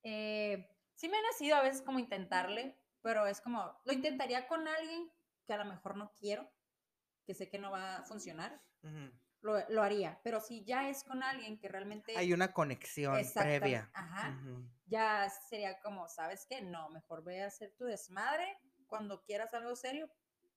Eh, 0.05 0.69
sí 0.95 1.09
me 1.09 1.19
ha 1.19 1.23
nacido 1.23 1.57
a 1.57 1.63
veces 1.63 1.83
como 1.83 1.99
intentarle, 1.99 2.79
pero 3.03 3.27
es 3.27 3.41
como, 3.41 3.77
lo 3.85 3.93
intentaría 3.93 4.47
con 4.47 4.67
alguien 4.69 5.11
que 5.47 5.53
a 5.53 5.59
lo 5.59 5.65
mejor 5.65 5.97
no 5.97 6.13
quiero, 6.19 6.49
que 7.27 7.35
sé 7.35 7.49
que 7.51 7.59
no 7.59 7.71
va 7.71 7.97
a 7.97 8.03
funcionar, 8.05 8.63
lo, 9.41 9.59
lo 9.69 9.83
haría. 9.83 10.21
Pero 10.23 10.41
si 10.41 10.65
ya 10.65 10.89
es 10.89 11.05
con 11.05 11.23
alguien 11.23 11.59
que 11.59 11.69
realmente 11.69 12.17
Hay 12.17 12.33
una 12.33 12.53
conexión 12.53 13.17
previa. 13.35 13.91
ajá. 13.95 14.39
Ya 14.87 15.29
sería 15.49 15.81
como, 15.81 16.09
¿sabes 16.09 16.47
qué? 16.49 16.63
No, 16.63 16.89
mejor 16.91 17.25
ve 17.25 17.43
a 17.43 17.47
hacer 17.49 17.75
tu 17.77 17.85
desmadre. 17.85 18.59
Cuando 18.87 19.23
quieras 19.23 19.53
algo 19.55 19.75
serio, 19.75 20.11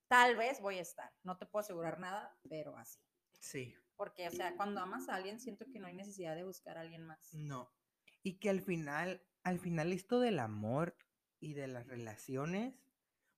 tal 0.07 0.35
vez 0.35 0.61
voy 0.61 0.77
a 0.77 0.81
estar. 0.81 1.11
No 1.23 1.37
te 1.37 1.45
puedo 1.45 1.61
asegurar 1.63 1.99
nada, 1.99 2.37
pero 2.49 2.77
así. 2.77 2.99
Sí, 3.39 3.75
Porque, 3.95 4.27
o 4.27 4.31
sea, 4.31 4.55
cuando 4.55 4.81
amas 4.81 5.07
a 5.09 5.15
alguien, 5.15 5.39
siento 5.39 5.65
que 5.71 5.79
no 5.79 5.87
hay 5.87 5.93
necesidad 5.93 6.35
de 6.35 6.43
buscar 6.43 6.77
a 6.77 6.81
alguien 6.81 7.03
más. 7.05 7.33
no. 7.33 7.71
Y 8.23 8.39
que 8.39 8.49
al 8.49 8.61
final, 8.61 9.25
al 9.47 9.59
final 9.59 9.93
esto 9.93 10.19
del 10.19 10.39
amor 10.39 10.97
y 11.39 11.53
de 11.53 11.67
las 11.67 11.87
relaciones, 11.87 12.75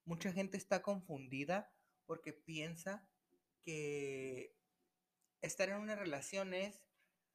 mucha 0.05 0.31
gente 0.31 0.57
está 0.57 0.81
confundida 0.81 1.71
porque 2.07 2.33
piensa 2.33 3.07
que 3.61 4.55
estar 5.41 5.69
en 5.69 5.77
una 5.77 5.95
relación 5.95 6.53
es 6.55 6.81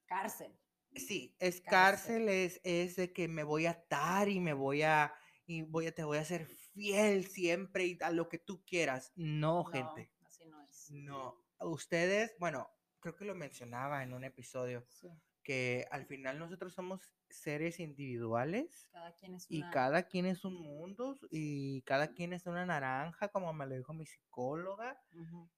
Cárcel. 0.07 0.59
Sí, 0.97 1.37
es 1.38 1.61
Cárcel. 1.61 1.71
cárcel, 1.71 2.28
es, 2.28 2.61
es 2.64 2.97
de 2.97 3.12
que 3.12 3.28
me 3.28 3.45
voy 3.45 3.66
a 3.66 3.71
atar 3.73 4.28
y 4.28 4.40
me 4.40 4.52
voy 4.54 4.83
a, 4.83 5.14
y 5.47 5.62
voy 5.62 5.87
a, 5.87 5.95
te 5.95 6.02
voy 6.04 6.19
a 6.19 6.25
ser 6.25 6.47
fiel 6.47 7.26
siempre 7.26 7.87
y 7.87 7.99
a 8.02 8.11
lo 8.11 8.28
que 8.28 8.38
tú 8.38 8.64
quieras. 8.64 9.12
No, 9.14 9.62
No, 9.62 9.64
gente, 9.64 10.12
así 10.23 10.45
no 10.47 10.61
es. 10.64 10.90
no. 10.90 11.40
Ustedes, 11.61 12.35
bueno, 12.40 12.69
creo 12.99 13.14
que 13.14 13.25
lo 13.25 13.35
mencionaba 13.37 14.02
en 14.02 14.12
un 14.12 14.25
episodio, 14.25 14.85
Sí, 14.88 15.09
que 15.44 15.86
al 15.90 16.06
final 16.06 16.38
nosotros 16.38 16.74
somos 16.74 17.12
seres 17.28 17.78
individuales 17.78 18.88
cada 18.92 19.14
quien 19.14 19.34
es 19.34 19.46
y 19.48 19.62
cada 19.70 20.02
quien 20.04 20.26
es 20.26 20.44
un 20.44 20.54
mundo 20.54 21.16
y 21.30 21.82
cada 21.82 22.08
quien 22.08 22.32
es 22.32 22.46
una 22.46 22.66
naranja, 22.66 23.28
como 23.28 23.52
me 23.52 23.66
lo 23.66 23.76
dijo 23.76 23.92
mi 23.92 24.06
psicóloga. 24.06 25.00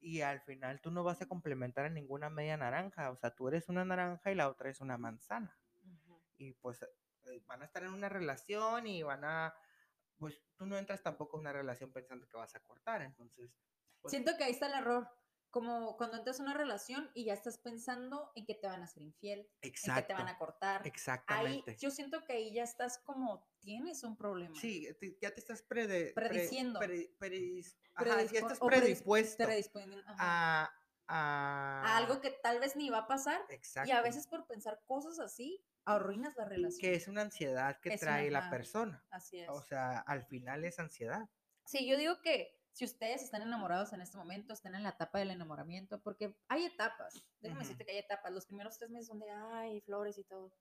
Y 0.00 0.20
al 0.20 0.40
final 0.42 0.80
tú 0.82 0.90
no 0.90 1.04
vas 1.04 1.22
a 1.22 1.26
complementar 1.26 1.86
a 1.86 1.90
ninguna 1.90 2.28
media 2.28 2.56
naranja, 2.56 3.10
o 3.10 3.16
sea, 3.16 3.30
tú 3.30 3.48
eres 3.48 3.68
una 3.68 3.84
naranja 3.84 4.30
y 4.30 4.34
la 4.34 4.48
otra 4.48 4.68
es 4.68 4.80
una 4.80 4.98
manzana 4.98 5.56
y 6.38 6.52
pues 6.52 6.82
eh, 6.82 7.42
van 7.46 7.62
a 7.62 7.64
estar 7.64 7.82
en 7.82 7.92
una 7.92 8.08
relación 8.08 8.86
y 8.86 9.02
van 9.02 9.24
a, 9.24 9.54
pues 10.18 10.42
tú 10.56 10.66
no 10.66 10.76
entras 10.76 11.02
tampoco 11.02 11.36
en 11.36 11.42
una 11.42 11.52
relación 11.52 11.92
pensando 11.92 12.28
que 12.28 12.36
vas 12.36 12.54
a 12.54 12.60
cortar, 12.60 13.02
entonces, 13.02 13.50
pues, 14.00 14.10
Siento 14.10 14.36
que 14.36 14.44
ahí 14.44 14.52
está 14.52 14.66
el 14.66 14.74
error. 14.74 15.08
Como 15.56 15.96
cuando 15.96 16.18
entras 16.18 16.38
a 16.38 16.42
una 16.42 16.52
relación 16.52 17.10
y 17.14 17.24
ya 17.24 17.32
estás 17.32 17.56
pensando 17.56 18.30
en 18.34 18.44
que 18.44 18.54
te 18.54 18.66
van 18.66 18.82
a 18.82 18.86
ser 18.86 19.02
infiel, 19.04 19.48
en 19.62 19.72
que 19.72 20.02
te 20.02 20.12
van 20.12 20.28
a 20.28 20.36
cortar. 20.36 20.82
Ahí, 20.82 20.88
exactamente. 20.90 21.76
yo 21.80 21.90
siento 21.90 22.22
que 22.26 22.34
ahí 22.34 22.52
ya 22.52 22.62
estás 22.62 22.98
como, 22.98 23.48
tienes 23.60 24.02
un 24.04 24.18
problema. 24.18 24.54
Sí, 24.60 24.86
te- 25.00 25.16
ya 25.18 25.30
te 25.32 25.40
estás 25.40 25.62
prede- 25.62 26.12
pre- 26.12 26.28
Prediciendo. 26.28 26.78
pre- 26.78 27.10
predis- 27.18 27.74
ajá, 27.94 28.22
ya 28.24 28.40
estás 28.40 28.58
predispuesto 28.60 29.44
a, 30.18 30.64
a, 31.08 31.80
a 31.86 31.96
algo 31.96 32.20
que 32.20 32.32
tal 32.32 32.60
vez 32.60 32.76
ni 32.76 32.90
va 32.90 32.98
a 32.98 33.06
pasar. 33.06 33.40
exacto, 33.48 33.88
Y 33.88 33.92
a 33.92 34.02
veces 34.02 34.26
por 34.26 34.46
pensar 34.46 34.82
cosas 34.86 35.18
así, 35.20 35.64
arruinas 35.86 36.36
la 36.36 36.44
relación. 36.44 36.80
que 36.82 36.94
es 36.96 37.08
una 37.08 37.22
ansiedad 37.22 37.80
que 37.80 37.94
Es 37.94 38.02
una- 38.02 38.10
trae 38.12 38.30
la 38.30 38.50
persona. 38.50 39.02
Así 39.08 39.38
es. 39.40 39.48
O 39.48 39.62
sea, 39.62 40.00
al 40.00 40.22
final 40.26 40.66
es 40.66 40.78
ansiedad. 40.78 41.30
Sí, 41.64 41.88
yo 41.88 41.96
digo 41.96 42.20
que 42.20 42.55
si 42.76 42.84
ustedes 42.84 43.22
están 43.22 43.40
enamorados 43.40 43.94
en 43.94 44.02
este 44.02 44.18
momento, 44.18 44.52
están 44.52 44.74
en 44.74 44.82
la 44.82 44.90
etapa 44.90 45.18
del 45.18 45.30
enamoramiento, 45.30 45.98
porque 46.02 46.36
hay 46.46 46.66
etapas. 46.66 47.14
Déjame 47.40 47.60
decirte 47.62 47.86
que 47.86 47.92
hay 47.92 47.98
etapas. 48.00 48.30
Los 48.30 48.44
primeros 48.44 48.76
tres 48.76 48.90
meses 48.90 49.06
son 49.06 49.18
de, 49.18 49.30
ay, 49.30 49.80
flores 49.80 50.18
y 50.18 50.24
todo. 50.24 50.52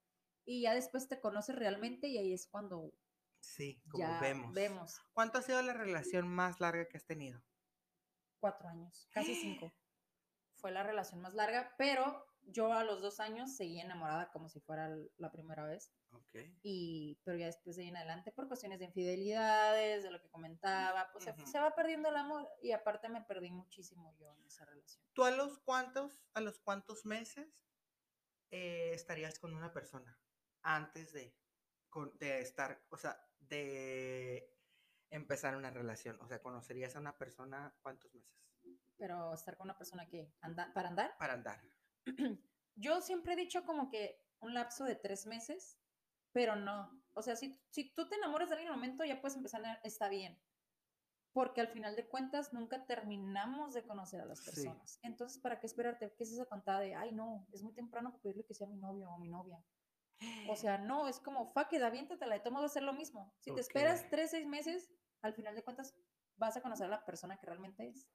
Y 0.45 0.61
ya 0.61 0.73
después 0.73 1.09
te 1.09 1.19
conoces 1.19 1.57
realmente 1.57 2.07
y 2.07 2.17
ahí 2.17 2.33
es 2.33 2.47
cuando 2.47 2.93
Sí, 3.41 3.83
como 3.89 4.01
ya 4.05 4.17
vemos. 4.21 4.53
vemos. 4.53 5.01
¿Cuánto 5.11 5.39
ha 5.39 5.41
sido 5.41 5.61
la 5.61 5.73
relación 5.73 6.25
más 6.25 6.61
larga 6.61 6.87
que 6.87 6.95
has 6.95 7.05
tenido? 7.05 7.43
Cuatro 8.39 8.69
años, 8.69 9.09
casi 9.11 9.35
cinco. 9.35 9.73
Fue 10.55 10.71
la 10.71 10.83
relación 10.83 11.19
más 11.19 11.33
larga, 11.33 11.75
pero 11.77 12.25
yo 12.47 12.71
a 12.73 12.83
los 12.83 13.01
dos 13.01 13.19
años 13.19 13.55
seguí 13.55 13.79
enamorada 13.79 14.29
como 14.31 14.49
si 14.49 14.59
fuera 14.59 14.95
la 15.17 15.31
primera 15.31 15.65
vez. 15.65 15.91
Ok. 16.11 16.35
Y, 16.63 17.19
pero 17.23 17.37
ya 17.37 17.47
después 17.47 17.75
de 17.75 17.83
ahí 17.83 17.89
en 17.89 17.97
adelante, 17.97 18.31
por 18.31 18.47
cuestiones 18.47 18.79
de 18.79 18.85
infidelidades, 18.85 20.03
de 20.03 20.11
lo 20.11 20.21
que 20.21 20.29
comentaba, 20.29 21.09
pues 21.11 21.25
se, 21.49 21.59
va 21.59 21.75
perdiendo 21.75 22.09
el 22.09 22.15
amor. 22.15 22.47
Y 22.61 22.71
aparte 22.71 23.09
me 23.09 23.21
perdí 23.21 23.51
muchísimo 23.51 24.15
yo 24.17 24.33
en 24.33 24.45
esa 24.45 24.65
relación. 24.65 25.03
¿Tú 25.13 25.23
a 25.23 25.31
los 25.31 25.59
cuántos, 25.59 26.23
a 26.33 26.41
los 26.41 26.59
cuántos 26.59 27.05
meses 27.05 27.47
eh, 28.51 28.91
estarías 28.93 29.39
con 29.39 29.53
una 29.53 29.73
persona 29.73 30.17
antes 30.61 31.11
de, 31.13 31.35
con- 31.89 32.17
de 32.17 32.39
estar, 32.41 32.81
o 32.89 32.97
sea, 32.97 33.19
de 33.39 34.55
empezar 35.09 35.55
una 35.57 35.71
relación? 35.71 36.19
O 36.21 36.27
sea, 36.27 36.41
¿conocerías 36.41 36.95
a 36.95 36.99
una 36.99 37.17
persona 37.17 37.75
cuántos 37.81 38.13
meses 38.13 38.39
Pero 38.97 39.33
estar 39.33 39.57
con 39.57 39.65
una 39.65 39.77
persona 39.77 40.07
que 40.07 40.31
anda 40.41 40.71
para 40.73 40.89
andar. 40.89 41.17
para 41.17 41.33
andar? 41.33 41.61
Yo 42.75 43.01
siempre 43.01 43.33
he 43.33 43.37
dicho 43.37 43.63
como 43.63 43.89
que 43.89 44.21
un 44.39 44.53
lapso 44.53 44.83
de 44.83 44.95
tres 44.95 45.25
meses 45.25 45.79
pero 46.35 46.57
no. 46.57 47.01
O 47.13 47.21
sea, 47.21 47.37
si, 47.37 47.57
si 47.69 47.93
tú 47.95 48.09
te 48.09 48.15
enamoras 48.15 48.49
de 48.49 48.55
alguien 48.55 48.67
en 48.69 48.75
momento, 48.77 49.05
ya 49.05 49.21
puedes 49.21 49.37
empezar, 49.37 49.65
a, 49.65 49.75
está 49.85 50.09
bien. 50.09 50.37
Porque 51.31 51.61
al 51.61 51.69
final 51.69 51.95
de 51.95 52.09
cuentas 52.09 52.51
nunca 52.51 52.85
terminamos 52.85 53.73
de 53.73 53.83
conocer 53.83 54.19
a 54.19 54.25
las 54.25 54.39
Sí. 54.39 54.45
personas. 54.47 54.99
Entonces, 55.01 55.41
¿para 55.41 55.61
qué 55.61 55.65
esperarte? 55.65 56.13
¿Qué 56.17 56.25
es 56.25 56.33
esa 56.33 56.43
tontada 56.43 56.81
de, 56.81 56.93
ay, 56.93 57.13
no, 57.13 57.47
es 57.53 57.63
muy 57.63 57.71
temprano 57.73 58.11
para 58.11 58.21
pedirle 58.21 58.43
que 58.43 58.53
sea 58.53 58.67
mi 58.67 58.75
novio 58.75 59.09
o 59.09 59.17
mi 59.17 59.29
novia? 59.29 59.63
O 60.49 60.57
sea, 60.57 60.77
no, 60.77 61.07
es 61.07 61.21
como, 61.21 61.53
fuck 61.53 61.71
it, 61.71 61.81
aviéntatela, 61.81 62.35
de 62.35 62.41
todos 62.41 62.51
modos 62.51 62.65
va 62.65 62.71
a 62.71 62.73
ser 62.73 62.83
lo 62.83 62.91
mismo. 62.91 63.33
Si 63.39 63.53
te 63.53 63.61
esperas 63.61 64.09
tres, 64.09 64.31
seis 64.31 64.45
meses, 64.45 64.91
al 65.21 65.33
final 65.33 65.55
de 65.55 65.63
cuentas 65.63 65.95
vas 66.35 66.57
a 66.57 66.61
conocer 66.61 66.87
a 66.87 66.89
la 66.89 67.05
persona 67.05 67.37
que 67.37 67.45
realmente 67.45 67.87
es. 67.87 68.09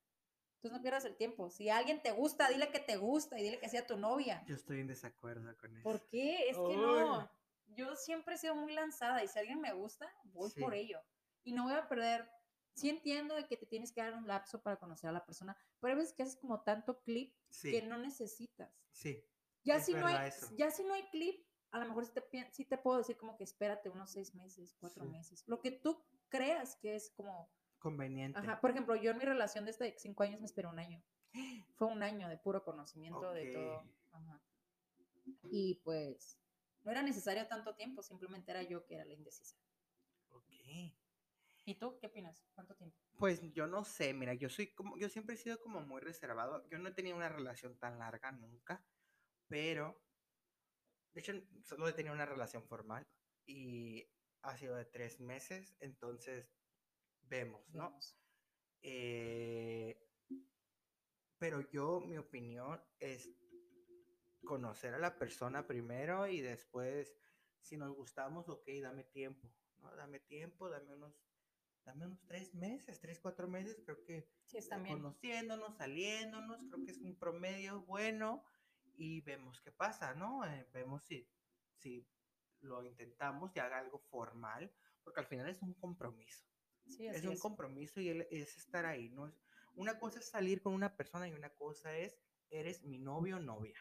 Entonces 0.60 0.76
no 0.76 0.82
pierdas 0.82 1.06
el 1.06 1.16
tiempo. 1.16 1.48
Si 1.48 1.70
alguien 1.70 2.02
te 2.02 2.12
gusta, 2.12 2.46
dile 2.50 2.70
que 2.70 2.80
te 2.80 2.98
gusta 2.98 3.38
y 3.40 3.42
dile 3.44 3.58
que 3.58 3.70
sea 3.70 3.86
tu 3.86 3.96
novia. 3.96 4.44
Yo 4.46 4.54
estoy 4.54 4.80
en 4.80 4.88
desacuerdo 4.88 5.56
con 5.56 5.74
eso. 5.74 5.82
¿Por 5.82 6.06
qué? 6.06 6.50
Es 6.50 6.56
que 6.58 6.76
no. 6.76 7.30
Yo 7.68 7.96
siempre 7.96 8.34
he 8.34 8.38
sido 8.38 8.54
muy 8.54 8.74
lanzada 8.74 9.24
y 9.24 9.28
si 9.28 9.38
alguien 9.38 9.58
me 9.58 9.72
gusta, 9.72 10.12
voy 10.24 10.50
por 10.50 10.74
ello. 10.74 11.00
Y 11.44 11.52
no 11.52 11.64
voy 11.64 11.72
a 11.72 11.88
perder. 11.88 12.30
Sí 12.74 12.90
entiendo 12.90 13.36
de 13.36 13.46
que 13.46 13.56
te 13.56 13.64
tienes 13.64 13.90
que 13.90 14.02
dar 14.02 14.12
un 14.14 14.26
lapso 14.26 14.60
para 14.62 14.76
conocer 14.76 15.08
a 15.08 15.12
la 15.14 15.24
persona, 15.24 15.56
pero 15.80 15.92
hay 15.92 15.98
veces 15.98 16.12
que 16.14 16.24
haces 16.24 16.36
como 16.36 16.60
tanto 16.62 17.00
clip 17.00 17.34
Sí, 17.48 17.70
que 17.70 17.82
no 17.82 17.96
necesitas. 17.98 18.70
sí. 18.92 19.24
Ya 19.64 19.78
si, 19.80 19.92
no 19.92 20.06
hay, 20.06 20.14
verdad 20.14 20.26
eso. 20.28 20.48
ya 20.56 20.70
si 20.70 20.84
no 20.84 20.94
hay 20.94 21.02
clip, 21.10 21.46
a 21.70 21.78
lo 21.78 21.86
mejor 21.86 22.04
sí 22.06 22.12
te, 22.12 22.50
sí 22.52 22.64
te 22.64 22.78
puedo 22.78 22.98
decir 22.98 23.16
como 23.16 23.36
que 23.36 23.44
espérate 23.44 23.88
unos 23.90 24.10
seis 24.10 24.34
meses, 24.34 24.74
cuatro 24.78 25.04
Sí. 25.04 25.10
meses. 25.10 25.42
Lo 25.46 25.60
que 25.60 25.70
tú 25.70 26.02
creas 26.28 26.76
que 26.76 26.94
es 26.96 27.10
como... 27.10 27.50
Conveniente. 27.80 28.38
Ajá, 28.38 28.60
por 28.60 28.70
ejemplo, 28.70 28.94
yo 28.94 29.10
en 29.10 29.18
mi 29.18 29.24
relación 29.24 29.64
de 29.64 29.70
este 29.70 29.94
cinco 29.98 30.22
años 30.22 30.38
me 30.38 30.46
esperé 30.46 30.68
un 30.68 30.78
año. 30.78 31.02
Fue 31.76 31.88
un 31.88 32.02
año 32.02 32.28
de 32.28 32.36
puro 32.36 32.62
conocimiento 32.62 33.32
de 33.32 33.52
todo. 33.52 33.84
Ajá. 34.12 34.40
Y 35.50 35.76
pues 35.82 36.38
no 36.82 36.90
era 36.90 37.02
necesario 37.02 37.46
tanto 37.46 37.74
tiempo, 37.74 38.02
simplemente 38.02 38.50
era 38.50 38.62
yo 38.62 38.84
que 38.84 38.96
era 38.96 39.06
la 39.06 39.14
indecisa. 39.14 39.56
Ok. 40.28 40.50
¿Y 41.64 41.74
tú 41.78 41.98
qué 41.98 42.08
opinas? 42.08 42.44
¿Cuánto 42.54 42.74
tiempo? 42.74 42.98
Pues 43.16 43.40
yo 43.52 43.66
no 43.66 43.84
sé, 43.84 44.12
mira, 44.12 44.34
yo 44.34 44.50
soy 44.50 44.74
como, 44.74 44.98
yo 44.98 45.08
siempre 45.08 45.34
he 45.36 45.38
sido 45.38 45.58
como 45.60 45.80
muy 45.80 46.02
reservado. 46.02 46.68
Yo 46.68 46.78
no 46.78 46.90
he 46.90 46.92
tenido 46.92 47.16
una 47.16 47.30
relación 47.30 47.78
tan 47.78 47.98
larga 47.98 48.30
nunca, 48.32 48.84
pero 49.48 50.02
de 51.14 51.20
hecho 51.20 51.32
solo 51.62 51.88
he 51.88 51.94
tenido 51.94 52.14
una 52.14 52.26
relación 52.26 52.62
formal 52.66 53.06
y 53.46 54.06
ha 54.42 54.56
sido 54.56 54.76
de 54.76 54.84
tres 54.84 55.20
meses, 55.20 55.76
entonces 55.80 56.59
vemos, 57.30 57.66
¿no? 57.72 57.90
Vemos. 57.90 58.16
Eh, 58.82 59.98
pero 61.38 61.60
yo, 61.70 62.00
mi 62.00 62.18
opinión 62.18 62.82
es 62.98 63.30
conocer 64.44 64.94
a 64.94 64.98
la 64.98 65.16
persona 65.18 65.66
primero 65.66 66.26
y 66.26 66.40
después, 66.40 67.16
si 67.60 67.76
nos 67.78 67.94
gustamos, 67.94 68.48
ok, 68.48 68.68
dame 68.82 69.04
tiempo, 69.04 69.50
¿no? 69.78 69.94
Dame 69.96 70.20
tiempo, 70.20 70.68
dame 70.68 70.94
unos, 70.94 71.14
dame 71.84 72.06
unos 72.06 72.26
tres 72.26 72.54
meses, 72.54 73.00
tres, 73.00 73.20
cuatro 73.20 73.48
meses, 73.48 73.80
creo 73.84 74.04
que 74.04 74.28
Sí, 74.44 74.58
conociéndonos, 74.68 75.76
saliéndonos, 75.76 76.58
creo 76.68 76.84
que 76.84 76.90
es 76.90 76.98
un 76.98 77.16
promedio 77.16 77.82
bueno 77.82 78.44
y 78.96 79.20
vemos 79.20 79.60
qué 79.60 79.70
pasa, 79.70 80.14
¿no? 80.14 80.44
Eh, 80.44 80.68
vemos 80.72 81.04
si, 81.04 81.26
si 81.76 82.06
lo 82.60 82.84
intentamos 82.84 83.54
y 83.54 83.60
haga 83.60 83.78
algo 83.78 84.00
formal, 84.10 84.74
porque 85.04 85.20
al 85.20 85.26
final 85.26 85.48
es 85.48 85.62
un 85.62 85.74
compromiso 85.74 86.44
Sí, 86.86 87.06
es 87.06 87.24
un 87.24 87.32
es. 87.32 87.40
compromiso 87.40 88.00
y 88.00 88.08
él 88.08 88.26
es 88.30 88.56
estar 88.56 88.84
ahí, 88.86 89.08
¿no? 89.10 89.26
Es, 89.28 89.40
una 89.74 89.98
cosa 89.98 90.18
es 90.18 90.26
salir 90.28 90.60
con 90.62 90.74
una 90.74 90.96
persona 90.96 91.28
y 91.28 91.32
una 91.32 91.54
cosa 91.54 91.96
es, 91.96 92.18
eres 92.50 92.82
mi 92.82 92.98
novio 92.98 93.36
o 93.36 93.40
novia, 93.40 93.78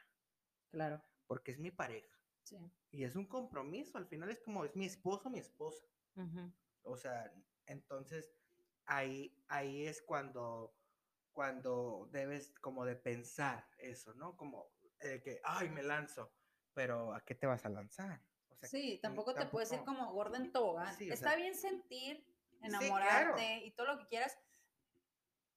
Claro. 0.70 1.03
porque 1.27 1.51
es 1.51 1.60
mi 1.60 1.72
pareja. 1.72 2.15
Sí. 2.44 2.58
Y 2.91 3.03
es 3.03 3.15
un 3.15 3.25
compromiso, 3.27 3.98
al 3.98 4.08
final 4.08 4.29
es 4.29 4.39
como, 4.39 4.65
es 4.65 4.75
mi 4.75 4.86
esposo, 4.86 5.29
mi 5.29 5.39
esposa. 5.39 5.86
O 6.84 6.98
sea, 6.98 7.34
entonces 7.65 8.36
ahí, 8.86 9.44
ahí 9.48 9.86
es 9.86 10.01
cuando, 10.01 10.75
cuando 11.32 12.08
debes 12.12 12.53
como 12.60 12.86
de 12.86 12.96
pensar 12.96 13.70
eso, 13.77 14.13
¿no? 14.15 14.36
Como 14.36 14.72
eh, 15.00 15.22
que, 15.24 15.39
ay, 15.44 15.70
me 15.70 15.84
lanzo, 15.84 16.34
pero 16.74 17.14
¿a 17.14 17.22
qué 17.24 17.35
te 17.35 17.48
vas 17.48 17.66
a 17.66 17.70
lanzar? 17.70 18.22
O 18.50 18.55
sea, 18.55 18.68
Sí, 18.68 19.00
tampoco 19.01 19.33
te 19.33 19.46
puedes 19.46 19.72
ir 19.72 19.83
como 19.85 20.12
gorda 20.12 20.38
en. 20.38 20.51
Sí, 20.98 21.09
o 21.09 21.14
Está 21.14 21.29
sea- 21.29 21.35
bien 21.38 21.55
sentir, 21.55 22.25
claro. 22.59 22.77
enamorarte 22.85 23.57
y 23.65 23.72
todo 23.72 23.87
lo 23.87 23.98
que 24.00 24.07
quieras. 24.07 24.37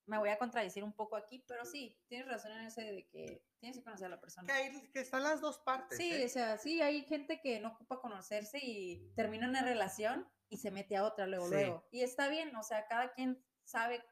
Me 0.07 0.19
voy 0.19 0.31
a 0.31 0.39
contradecir 0.39 0.83
un 0.83 0.93
poco 0.93 1.15
aquí, 1.17 1.45
pero 1.47 1.65
sí, 1.65 1.97
tienes 2.09 2.27
razón 2.29 2.51
en 2.53 2.67
ese 2.67 2.83
de 2.83 3.07
que 3.09 3.45
tienes 3.61 3.79
que 3.79 3.85
conocer 3.85 4.07
a 4.07 4.11
la 4.11 4.21
persona. 4.21 4.47
Que, 4.47 4.53
hay- 4.53 4.91
que 4.91 5.01
están 5.01 5.23
las 5.23 5.41
dos 5.41 5.59
partes. 5.61 5.97
Sí, 5.97 6.13
¿eh? 6.13 6.27
o 6.27 6.29
sea, 6.29 6.59
sí, 6.59 6.83
hay 6.83 7.05
gente 7.05 7.41
que 7.41 7.61
no 7.61 7.69
ocupa 7.69 8.01
conocerse 8.01 8.59
y 8.61 9.13
termina 9.15 9.49
una 9.49 9.63
relación 9.63 10.29
y 10.49 10.57
se 10.59 10.71
mete 10.73 10.97
a 10.97 11.05
otra 11.05 11.27
luego, 11.27 11.47
Sí. 11.47 11.55
luego. 11.55 11.87
Y 11.93 12.03
está 12.03 12.29
bien, 12.29 12.55
o 12.57 12.63
sea, 12.65 12.87
cada 12.89 13.13
quien 13.13 13.43
sabe 13.65 14.05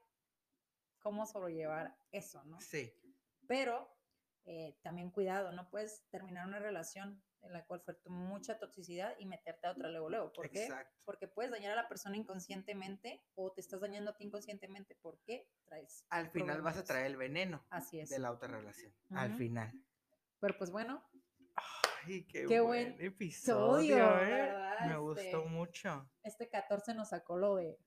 cómo 1.00 1.26
sobrellevar 1.26 1.96
eso, 2.12 2.44
¿no? 2.44 2.60
Sí, 2.60 2.94
Pero 3.48 3.92
eh, 4.44 4.78
también 4.82 5.10
cuidado, 5.10 5.50
no 5.52 5.68
puedes 5.70 6.06
terminar 6.08 6.46
una 6.46 6.60
relación 6.60 7.22
en 7.42 7.52
la 7.52 7.64
cual 7.64 7.80
fue 7.80 7.96
mucha 8.06 8.58
toxicidad 8.58 9.14
y 9.18 9.26
meterte 9.26 9.66
a 9.66 9.72
otra 9.72 9.88
luego, 9.88 10.08
luego. 10.10 10.32
¿Por 10.32 10.50
qué? 10.50 10.64
exacto. 10.64 10.96
Porque 11.04 11.26
puedes 11.28 11.50
dañar 11.50 11.72
a 11.72 11.82
la 11.82 11.88
persona 11.88 12.16
inconscientemente 12.16 13.22
o 13.34 13.52
te 13.52 13.60
estás 13.60 13.80
dañando 13.80 14.10
a 14.10 14.16
ti 14.16 14.24
inconscientemente 14.24 14.96
porque 15.00 15.48
traes. 15.64 16.04
Al 16.10 16.30
final 16.30 16.62
vas 16.62 16.76
a 16.76 16.84
traer 16.84 17.06
el 17.06 17.16
veneno 17.16 17.64
Así 17.70 17.98
es. 18.00 18.10
de 18.10 18.18
la 18.18 18.30
otra 18.32 18.48
relación. 18.48 18.92
Al 19.10 19.34
final. 19.36 19.72
Pero 20.40 20.56
pues 20.58 20.70
bueno, 20.70 21.02
Ay, 22.06 22.24
qué, 22.26 22.46
Qué 22.46 22.60
buen, 22.60 22.94
buen 22.94 23.04
episodio, 23.06 23.96
episodio, 23.96 24.22
¿eh? 24.22 24.30
¿verdad? 24.30 24.80
Me 24.80 24.86
Este, 24.86 24.98
gustó 24.98 25.44
mucho. 25.44 26.10
este 26.22 26.48
14 26.48 26.94
nos 26.94 27.10
sacó 27.10 27.36
lo 27.36 27.56
de 27.56 27.78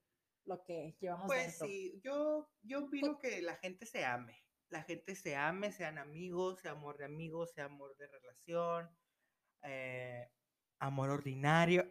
lo 0.44 0.62
que 0.62 0.96
llevamos 1.00 1.26
Pues 1.26 1.46
dentro. 1.48 1.66
sí, 1.66 2.00
yo, 2.04 2.48
yo 2.62 2.84
opino 2.84 3.18
que 3.18 3.42
la 3.42 3.56
gente 3.56 3.86
se 3.86 4.04
ame. 4.04 4.40
La 4.68 4.82
gente 4.82 5.14
se 5.14 5.34
ame, 5.36 5.72
sean 5.72 5.98
amigos, 5.98 6.60
sea 6.60 6.72
amor 6.72 6.96
de 6.98 7.04
amigos, 7.06 7.52
sea 7.54 7.64
amor 7.64 7.96
de 7.96 8.06
relación, 8.08 8.88
eh, 9.64 10.30
amor 10.78 11.10
ordinario. 11.20 11.84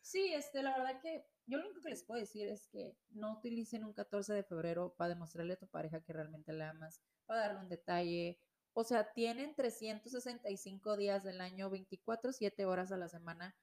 Sí, 0.00 0.32
este, 0.34 0.62
la 0.62 0.76
verdad 0.76 1.00
que 1.00 1.24
yo 1.46 1.58
lo 1.58 1.64
único 1.64 1.80
que 1.80 1.88
les 1.90 2.02
puedo 2.04 2.20
decir 2.20 2.48
es 2.48 2.66
que 2.68 2.96
no 3.10 3.32
utilicen 3.38 3.84
un 3.84 3.92
14 3.94 4.32
de 4.34 4.42
febrero 4.42 4.94
para 4.96 5.08
demostrarle 5.14 5.54
a 5.54 5.58
tu 5.58 5.68
pareja 5.68 6.02
que 6.02 6.12
realmente 6.12 6.52
la 6.52 6.70
amas, 6.70 7.00
para 7.26 7.40
darle 7.40 7.60
un 7.60 7.68
detalle. 7.68 8.38
O 8.74 8.84
sea, 8.84 9.12
tienen 9.12 9.54
365 9.54 10.96
días 10.96 11.24
del 11.24 11.40
año, 11.40 11.70
24, 11.70 12.32
7 12.32 12.66
horas 12.66 12.92
a 12.92 12.96
la 12.96 13.08
semana. 13.08 13.56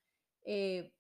Eh, 0.44 0.92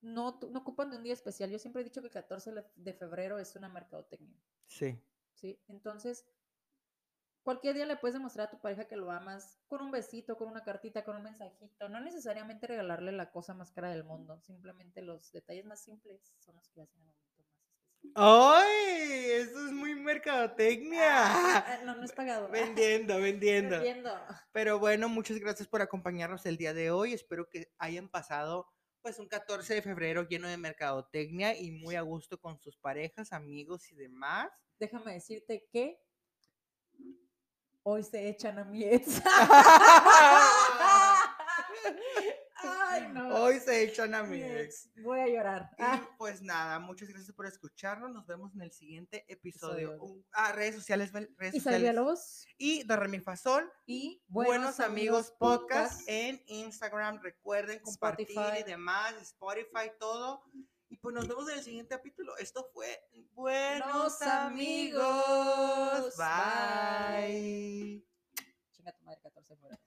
no, 0.00 0.38
ocupan 0.54 0.90
de 0.90 0.96
un 0.98 1.02
día 1.02 1.14
especial. 1.14 1.50
Yo 1.50 1.58
siempre 1.58 1.82
he 1.82 1.84
dicho 1.84 2.00
que 2.00 2.08
el 2.08 2.12
14 2.12 2.52
de- 2.52 2.64
de 2.76 2.92
febrero 2.94 3.38
es 3.38 3.56
una 3.56 3.68
mercadotecnia. 3.68 4.40
Sí, 4.66 4.98
¿sí? 5.34 5.60
Entonces, 5.68 6.24
cualquier 7.46 7.76
día 7.76 7.86
le 7.86 7.96
puedes 7.96 8.14
demostrar 8.14 8.48
a 8.48 8.50
tu 8.50 8.58
pareja 8.60 8.88
que 8.88 8.96
lo 8.96 9.12
amas 9.12 9.60
con 9.68 9.80
un 9.80 9.92
besito, 9.92 10.36
con 10.36 10.48
una 10.48 10.64
cartita, 10.64 11.04
con 11.04 11.14
un 11.14 11.22
mensajito. 11.22 11.88
No 11.88 12.00
necesariamente 12.00 12.66
regalarle 12.66 13.12
la 13.12 13.30
cosa 13.30 13.54
más 13.54 13.70
cara 13.70 13.88
del 13.88 14.02
mundo, 14.02 14.40
simplemente 14.40 15.00
los 15.00 15.30
detalles 15.30 15.64
más 15.64 15.84
simples 15.84 16.34
son 16.40 16.56
los 16.56 16.68
que 16.70 16.82
hacen 16.82 16.98
el 16.98 17.06
momento 17.06 17.44
más 17.44 17.46
especial. 17.46 18.12
¡Ay! 18.16 19.30
Eso 19.30 19.64
es 19.64 19.72
muy 19.72 19.94
mercadotecnia. 19.94 21.08
Ah, 21.08 21.78
no, 21.84 21.94
no 21.94 22.04
es 22.04 22.12
pagado. 22.12 22.48
vendiendo, 22.48 23.16
vendiendo. 23.20 23.76
Vendiendo. 23.76 24.10
Pero 24.50 24.80
bueno, 24.80 25.08
muchas 25.08 25.38
gracias 25.38 25.68
por 25.68 25.82
acompañarnos 25.82 26.46
el 26.46 26.56
día 26.56 26.74
de 26.74 26.90
hoy. 26.90 27.12
Espero 27.12 27.48
que 27.48 27.68
hayan 27.78 28.08
pasado 28.08 28.66
pues 29.02 29.20
un 29.20 29.28
14 29.28 29.72
de 29.72 29.82
febrero 29.82 30.26
lleno 30.26 30.48
de 30.48 30.56
mercadotecnia 30.56 31.56
y 31.56 31.70
muy 31.70 31.94
a 31.94 32.00
gusto 32.00 32.40
con 32.40 32.58
sus 32.58 32.76
parejas, 32.76 33.32
amigos 33.32 33.92
y 33.92 33.94
demás. 33.94 34.50
Déjame 34.80 35.12
decirte 35.12 35.64
que 35.70 36.00
hoy 37.88 38.02
se 38.02 38.28
echan 38.28 38.58
a 38.58 38.64
mi 38.64 38.82
ex. 38.84 39.22
Ay, 42.58 43.08
no. 43.12 43.28
Hoy 43.44 43.60
se 43.60 43.84
echan 43.84 44.12
a 44.14 44.22
mi 44.24 44.42
ex. 44.42 44.90
Voy 45.02 45.20
a 45.20 45.28
llorar. 45.28 45.70
Y 45.78 45.82
Ah, 45.82 46.08
pues 46.18 46.42
nada, 46.42 46.80
muchas 46.80 47.08
gracias 47.08 47.32
por 47.36 47.46
escucharnos. 47.46 48.10
Nos 48.10 48.26
vemos 48.26 48.52
en 48.54 48.62
el 48.62 48.72
siguiente 48.72 49.24
episodio. 49.28 49.98
Ah, 50.32 50.50
redes 50.52 50.74
sociales, 50.74 51.12
redes 51.12 51.54
y 51.54 51.60
sociales. 51.60 52.46
Y 52.58 52.82
de 52.84 52.96
Remifasol. 52.96 53.70
Y 53.86 54.24
Buenos, 54.26 54.80
Amigos 54.80 55.32
Podcast 55.38 55.92
Podcast. 56.00 56.08
en 56.08 56.42
Instagram. 56.46 57.20
Recuerden 57.22 57.78
compartir 57.80 58.28
Spotify. 58.30 58.60
y 58.62 58.64
demás, 58.64 59.14
Spotify, 59.20 59.92
todo. 60.00 60.42
Y 60.88 60.96
pues 60.98 61.14
nos 61.14 61.26
vemos 61.26 61.48
en 61.50 61.58
el 61.58 61.64
siguiente 61.64 61.94
capítulo. 61.96 62.36
Esto 62.36 62.70
fue 62.72 63.00
Buenos 63.32 64.22
Amigos. 64.22 65.02
Amigos. 65.92 66.16
Bye. 66.16 68.04
Chinga 68.72 68.92
tu 68.92 69.04
madre, 69.04 69.20
14 69.22 69.54
de 69.54 69.60
febrero. 69.60 69.80